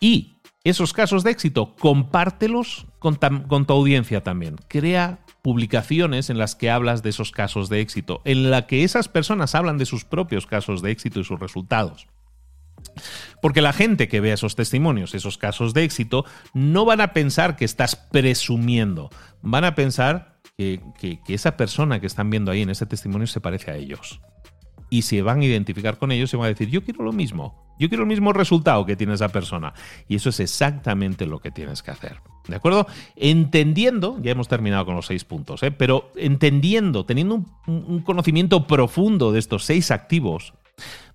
Y 0.00 0.38
esos 0.64 0.92
casos 0.92 1.24
de 1.24 1.30
éxito, 1.30 1.74
compártelos 1.76 2.86
con, 2.98 3.16
con, 3.16 3.66
tu 3.66 3.72
audiencia 3.72 4.22
también. 4.22 4.56
Crea 4.68 5.20
publicaciones 5.42 6.30
en 6.30 6.38
las 6.38 6.54
que 6.54 6.70
hablas 6.70 7.02
de 7.02 7.10
esos 7.10 7.30
casos 7.30 7.68
de 7.68 7.80
éxito, 7.80 8.20
en 8.24 8.50
la 8.50 8.66
que 8.66 8.84
esas 8.84 9.08
personas 9.08 9.54
hablan 9.54 9.78
de 9.78 9.86
sus 9.86 10.04
propios 10.04 10.46
casos 10.46 10.82
de 10.82 10.90
éxito 10.90 11.20
y 11.20 11.24
sus 11.24 11.40
resultados. 11.40 12.06
Porque 13.40 13.62
la 13.62 13.72
gente 13.72 14.08
que 14.08 14.20
vea 14.20 14.34
esos 14.34 14.56
testimonios, 14.56 15.14
esos 15.14 15.38
casos 15.38 15.74
de 15.74 15.84
éxito, 15.84 16.24
no 16.54 16.84
van 16.84 17.00
a 17.00 17.12
pensar 17.12 17.56
que 17.56 17.64
estás 17.64 17.96
presumiendo, 17.96 19.10
van 19.42 19.64
a 19.64 19.74
pensar 19.74 20.38
que, 20.56 21.20
esa 21.28 21.56
persona 21.56 22.00
que 22.00 22.06
están 22.06 22.30
viendo 22.30 22.50
ahí 22.50 22.62
en 22.62 22.70
ese 22.70 22.86
testimonio 22.86 23.26
se 23.26 23.40
parece 23.40 23.70
a 23.70 23.76
ellos. 23.76 24.20
Y 24.90 25.02
se 25.02 25.22
van 25.22 25.40
a 25.40 25.44
identificar 25.44 25.98
con 25.98 26.12
ellos 26.12 26.32
y 26.32 26.36
van 26.36 26.46
a 26.46 26.48
decir, 26.48 26.70
yo 26.70 26.82
quiero 26.82 27.04
lo 27.04 27.12
mismo, 27.12 27.76
yo 27.78 27.88
quiero 27.88 28.04
el 28.04 28.08
mismo 28.08 28.32
resultado 28.32 28.86
que 28.86 28.96
tiene 28.96 29.14
esa 29.14 29.28
persona. 29.28 29.74
Y 30.08 30.16
eso 30.16 30.30
es 30.30 30.40
exactamente 30.40 31.26
lo 31.26 31.40
que 31.40 31.50
tienes 31.50 31.82
que 31.82 31.90
hacer. 31.90 32.20
¿De 32.48 32.56
acuerdo? 32.56 32.86
Entendiendo, 33.14 34.18
ya 34.22 34.32
hemos 34.32 34.48
terminado 34.48 34.86
con 34.86 34.96
los 34.96 35.06
seis 35.06 35.24
puntos, 35.24 35.62
¿eh? 35.62 35.70
pero 35.70 36.10
entendiendo, 36.16 37.04
teniendo 37.04 37.44
un 37.66 38.00
conocimiento 38.00 38.66
profundo 38.66 39.30
de 39.30 39.38
estos 39.38 39.64
seis 39.64 39.90
activos, 39.90 40.54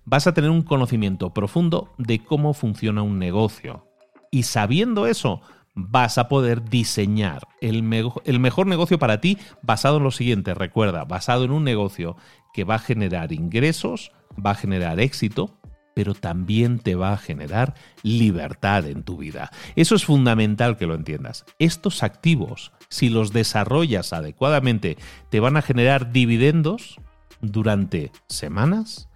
vas 0.04 0.26
a 0.26 0.34
tener 0.34 0.50
un 0.50 0.62
conocimiento 0.62 1.32
profundo 1.32 1.92
de 1.98 2.22
cómo 2.22 2.54
funciona 2.54 3.02
un 3.02 3.18
negocio. 3.18 3.86
Y 4.30 4.44
sabiendo 4.44 5.06
eso, 5.06 5.40
vas 5.74 6.18
a 6.18 6.28
poder 6.28 6.68
diseñar 6.68 7.46
el, 7.60 7.82
mejor 7.82 8.66
negocio 8.66 8.98
para 8.98 9.20
ti 9.20 9.38
basado 9.62 9.98
en 9.98 10.04
lo 10.04 10.10
siguiente. 10.10 10.54
Recuerda, 10.54 11.04
basado 11.04 11.44
en 11.44 11.50
un 11.50 11.64
negocio 11.64 12.16
que 12.52 12.64
va 12.64 12.76
a 12.76 12.80
generar 12.80 13.32
ingresos, 13.32 14.12
va 14.44 14.50
a 14.50 14.56
generar 14.56 15.00
éxito, 15.00 15.58
pero 15.94 16.14
también 16.14 16.80
te 16.80 16.96
va 16.96 17.12
a 17.12 17.18
generar 17.18 17.74
libertad 18.02 18.86
en 18.86 19.04
tu 19.04 19.16
vida. 19.16 19.50
Eso 19.76 19.94
es 19.94 20.04
fundamental 20.04 20.76
que 20.76 20.86
lo 20.86 20.94
entiendas. 20.94 21.44
Estos 21.58 22.02
activos 22.02 22.72
si 22.94 23.08
los 23.08 23.32
desarrollas 23.32 24.12
adecuadamente, 24.12 24.96
te 25.28 25.40
van 25.40 25.56
a 25.56 25.62
generar 25.62 26.12
dividendos 26.12 27.00
durante 27.40 28.12
semanas, 28.28 29.08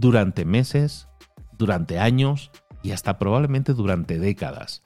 durante 0.00 0.44
meses, 0.44 1.08
durante 1.56 1.98
años 1.98 2.50
y 2.82 2.92
hasta 2.92 3.18
probablemente 3.18 3.72
durante 3.74 4.18
décadas. 4.18 4.82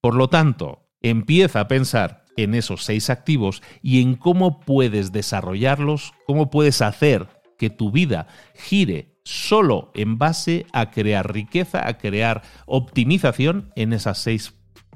Por 0.00 0.14
lo 0.14 0.28
tanto, 0.28 0.88
empieza 1.02 1.60
a 1.60 1.68
pensar 1.68 2.24
en 2.36 2.54
esos 2.54 2.84
seis 2.84 3.10
activos 3.10 3.62
y 3.82 4.00
en 4.00 4.14
cómo 4.14 4.60
puedes 4.60 5.12
desarrollarlos, 5.12 6.14
cómo 6.26 6.50
puedes 6.50 6.80
hacer 6.82 7.28
que 7.58 7.70
tu 7.70 7.90
vida 7.90 8.28
gire 8.54 9.16
solo 9.24 9.90
en 9.94 10.16
base 10.16 10.64
a 10.72 10.90
crear 10.90 11.32
riqueza, 11.32 11.86
a 11.86 11.98
crear 11.98 12.42
optimización 12.66 13.72
en 13.74 13.92
esas 13.92 14.18
seis 14.18 14.54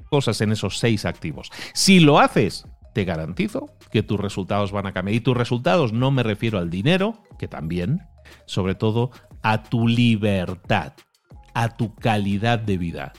cosas, 0.09 0.41
en 0.41 0.51
esos 0.53 0.79
seis 0.79 1.05
activos. 1.05 1.51
Si 1.73 1.99
lo 1.99 2.19
haces, 2.19 2.65
te 2.93 3.03
garantizo 3.03 3.75
que 3.91 4.03
tus 4.03 4.19
resultados 4.19 4.71
van 4.71 4.87
a 4.87 4.93
cambiar. 4.93 5.15
Y 5.15 5.19
tus 5.19 5.35
resultados 5.35 5.93
no 5.93 6.11
me 6.11 6.23
refiero 6.23 6.57
al 6.57 6.69
dinero, 6.69 7.21
que 7.37 7.47
también, 7.47 8.01
sobre 8.45 8.75
todo 8.75 9.11
a 9.41 9.63
tu 9.63 9.87
libertad, 9.87 10.93
a 11.53 11.69
tu 11.69 11.95
calidad 11.95 12.59
de 12.59 12.77
vida 12.77 13.13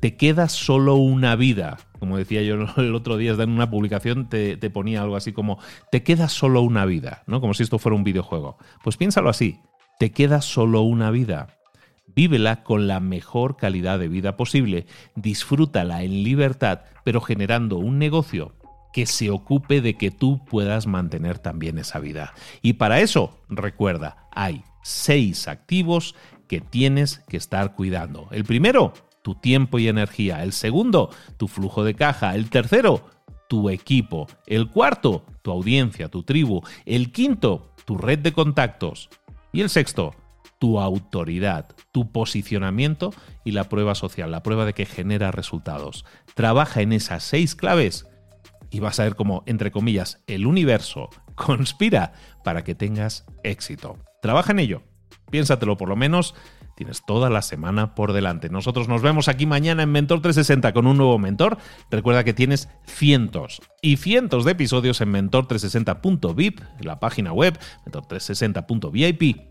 te 0.00 0.16
queda 0.16 0.48
solo 0.48 0.96
una 0.96 1.36
vida. 1.36 1.78
Como 1.98 2.16
decía 2.16 2.42
yo 2.42 2.54
el 2.78 2.94
otro 2.94 3.16
día 3.16 3.32
en 3.32 3.50
una 3.50 3.70
publicación, 3.70 4.28
te, 4.28 4.56
ponía 4.70 5.02
algo 5.02 5.16
así 5.16 5.32
como, 5.32 5.58
te 5.92 6.02
queda 6.02 6.28
solo 6.28 6.62
una 6.62 6.86
vida, 6.86 7.22
¿no? 7.26 7.40
Como 7.40 7.54
si 7.54 7.62
esto 7.62 7.78
fuera 7.78 7.96
un 7.96 8.04
videojuego. 8.04 8.58
Pues 8.82 8.96
piénsalo 8.96 9.28
así, 9.28 9.60
te 9.98 10.10
queda 10.10 10.40
solo 10.40 10.80
una 10.82 11.10
vida. 11.10 11.58
Vívela 12.06 12.64
con 12.64 12.88
la 12.88 12.98
mejor 12.98 13.56
calidad 13.56 13.98
de 13.98 14.08
vida 14.08 14.36
posible, 14.36 14.86
disfrútala 15.14 16.02
en 16.02 16.24
libertad, 16.24 16.80
pero 17.04 17.20
generando 17.20 17.78
un 17.78 17.98
negocio 17.98 18.56
que 18.92 19.06
se 19.06 19.30
ocupe 19.30 19.80
de 19.80 19.94
que 19.94 20.10
tú 20.10 20.44
puedas 20.44 20.86
mantener 20.86 21.38
también 21.38 21.78
esa 21.78 21.98
vida. 21.98 22.34
Y 22.62 22.74
para 22.74 23.00
eso, 23.00 23.38
recuerda, 23.48 24.28
hay 24.32 24.64
seis 24.82 25.48
activos 25.48 26.14
que 26.48 26.60
tienes 26.60 27.18
que 27.28 27.36
estar 27.36 27.74
cuidando. 27.74 28.28
El 28.32 28.44
primero, 28.44 28.92
tu 29.22 29.34
tiempo 29.34 29.78
y 29.78 29.88
energía. 29.88 30.42
El 30.42 30.52
segundo, 30.52 31.10
tu 31.36 31.48
flujo 31.48 31.84
de 31.84 31.94
caja. 31.94 32.34
El 32.34 32.50
tercero, 32.50 33.06
tu 33.48 33.70
equipo. 33.70 34.26
El 34.46 34.68
cuarto, 34.68 35.24
tu 35.42 35.50
audiencia, 35.50 36.08
tu 36.08 36.22
tribu. 36.22 36.62
El 36.86 37.12
quinto, 37.12 37.72
tu 37.84 37.96
red 37.96 38.18
de 38.18 38.32
contactos. 38.32 39.10
Y 39.52 39.60
el 39.60 39.70
sexto, 39.70 40.14
tu 40.58 40.80
autoridad, 40.80 41.68
tu 41.92 42.12
posicionamiento 42.12 43.12
y 43.44 43.52
la 43.52 43.64
prueba 43.64 43.94
social, 43.94 44.30
la 44.30 44.42
prueba 44.42 44.64
de 44.64 44.74
que 44.74 44.86
genera 44.86 45.30
resultados. 45.30 46.04
Trabaja 46.34 46.82
en 46.82 46.92
esas 46.92 47.22
seis 47.22 47.54
claves 47.54 48.06
y 48.70 48.80
vas 48.80 49.00
a 49.00 49.04
ver 49.04 49.16
cómo, 49.16 49.42
entre 49.46 49.70
comillas, 49.70 50.22
el 50.26 50.46
universo 50.46 51.10
conspira 51.34 52.12
para 52.44 52.64
que 52.64 52.74
tengas 52.74 53.26
éxito. 53.42 53.98
Trabaja 54.22 54.52
en 54.52 54.60
ello. 54.60 54.82
Piénsatelo 55.30 55.76
por 55.76 55.88
lo 55.88 55.96
menos 55.96 56.34
Tienes 56.80 57.04
toda 57.04 57.28
la 57.28 57.42
semana 57.42 57.94
por 57.94 58.14
delante. 58.14 58.48
Nosotros 58.48 58.88
nos 58.88 59.02
vemos 59.02 59.28
aquí 59.28 59.44
mañana 59.44 59.82
en 59.82 59.92
Mentor 59.92 60.22
360 60.22 60.72
con 60.72 60.86
un 60.86 60.96
nuevo 60.96 61.18
mentor. 61.18 61.58
Recuerda 61.90 62.24
que 62.24 62.32
tienes 62.32 62.70
cientos 62.86 63.60
y 63.82 63.98
cientos 63.98 64.46
de 64.46 64.52
episodios 64.52 65.02
en 65.02 65.12
mentor360.vip, 65.12 66.60
la 66.80 66.98
página 66.98 67.34
web, 67.34 67.58
mentor360.vip 67.84 69.49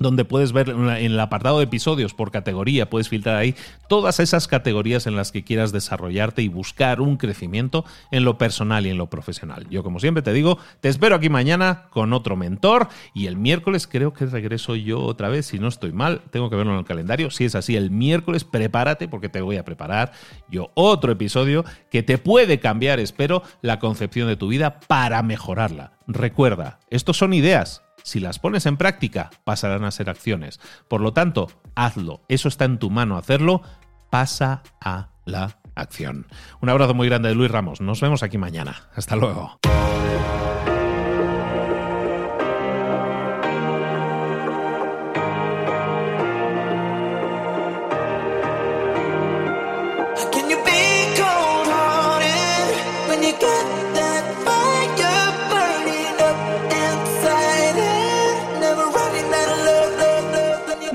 donde 0.00 0.24
puedes 0.24 0.52
ver 0.52 0.70
en 0.70 0.88
el 0.88 1.20
apartado 1.20 1.58
de 1.58 1.64
episodios 1.64 2.14
por 2.14 2.30
categoría, 2.30 2.88
puedes 2.88 3.10
filtrar 3.10 3.36
ahí 3.36 3.54
todas 3.86 4.18
esas 4.18 4.48
categorías 4.48 5.06
en 5.06 5.14
las 5.14 5.30
que 5.30 5.44
quieras 5.44 5.72
desarrollarte 5.72 6.40
y 6.40 6.48
buscar 6.48 7.02
un 7.02 7.18
crecimiento 7.18 7.84
en 8.10 8.24
lo 8.24 8.38
personal 8.38 8.86
y 8.86 8.90
en 8.90 8.96
lo 8.96 9.08
profesional. 9.08 9.66
Yo 9.68 9.82
como 9.82 10.00
siempre 10.00 10.22
te 10.22 10.32
digo, 10.32 10.58
te 10.80 10.88
espero 10.88 11.14
aquí 11.14 11.28
mañana 11.28 11.84
con 11.90 12.14
otro 12.14 12.34
mentor 12.34 12.88
y 13.12 13.26
el 13.26 13.36
miércoles 13.36 13.86
creo 13.86 14.14
que 14.14 14.24
regreso 14.24 14.74
yo 14.74 15.00
otra 15.00 15.28
vez, 15.28 15.46
si 15.46 15.58
no 15.58 15.68
estoy 15.68 15.92
mal, 15.92 16.22
tengo 16.30 16.48
que 16.48 16.56
verlo 16.56 16.72
en 16.72 16.78
el 16.78 16.86
calendario, 16.86 17.30
si 17.30 17.44
es 17.44 17.54
así, 17.54 17.76
el 17.76 17.90
miércoles 17.90 18.44
prepárate 18.44 19.06
porque 19.06 19.28
te 19.28 19.42
voy 19.42 19.58
a 19.58 19.66
preparar 19.66 20.12
yo 20.48 20.70
otro 20.74 21.12
episodio 21.12 21.64
que 21.90 22.02
te 22.02 22.16
puede 22.16 22.58
cambiar, 22.58 23.00
espero, 23.00 23.42
la 23.60 23.78
concepción 23.78 24.28
de 24.28 24.36
tu 24.36 24.48
vida 24.48 24.80
para 24.80 25.22
mejorarla. 25.22 25.92
Recuerda, 26.06 26.80
estos 26.88 27.18
son 27.18 27.34
ideas 27.34 27.82
si 28.02 28.20
las 28.20 28.38
pones 28.38 28.66
en 28.66 28.76
práctica, 28.76 29.30
pasarán 29.44 29.84
a 29.84 29.90
ser 29.90 30.10
acciones. 30.10 30.60
Por 30.88 31.00
lo 31.00 31.12
tanto, 31.12 31.48
hazlo. 31.74 32.22
Eso 32.28 32.48
está 32.48 32.64
en 32.64 32.78
tu 32.78 32.90
mano 32.90 33.16
hacerlo. 33.16 33.62
Pasa 34.10 34.62
a 34.80 35.08
la 35.24 35.58
acción. 35.74 36.26
Un 36.60 36.68
abrazo 36.68 36.94
muy 36.94 37.08
grande 37.08 37.28
de 37.28 37.34
Luis 37.34 37.50
Ramos. 37.50 37.80
Nos 37.80 38.00
vemos 38.00 38.22
aquí 38.22 38.38
mañana. 38.38 38.88
Hasta 38.94 39.16
luego. 39.16 39.58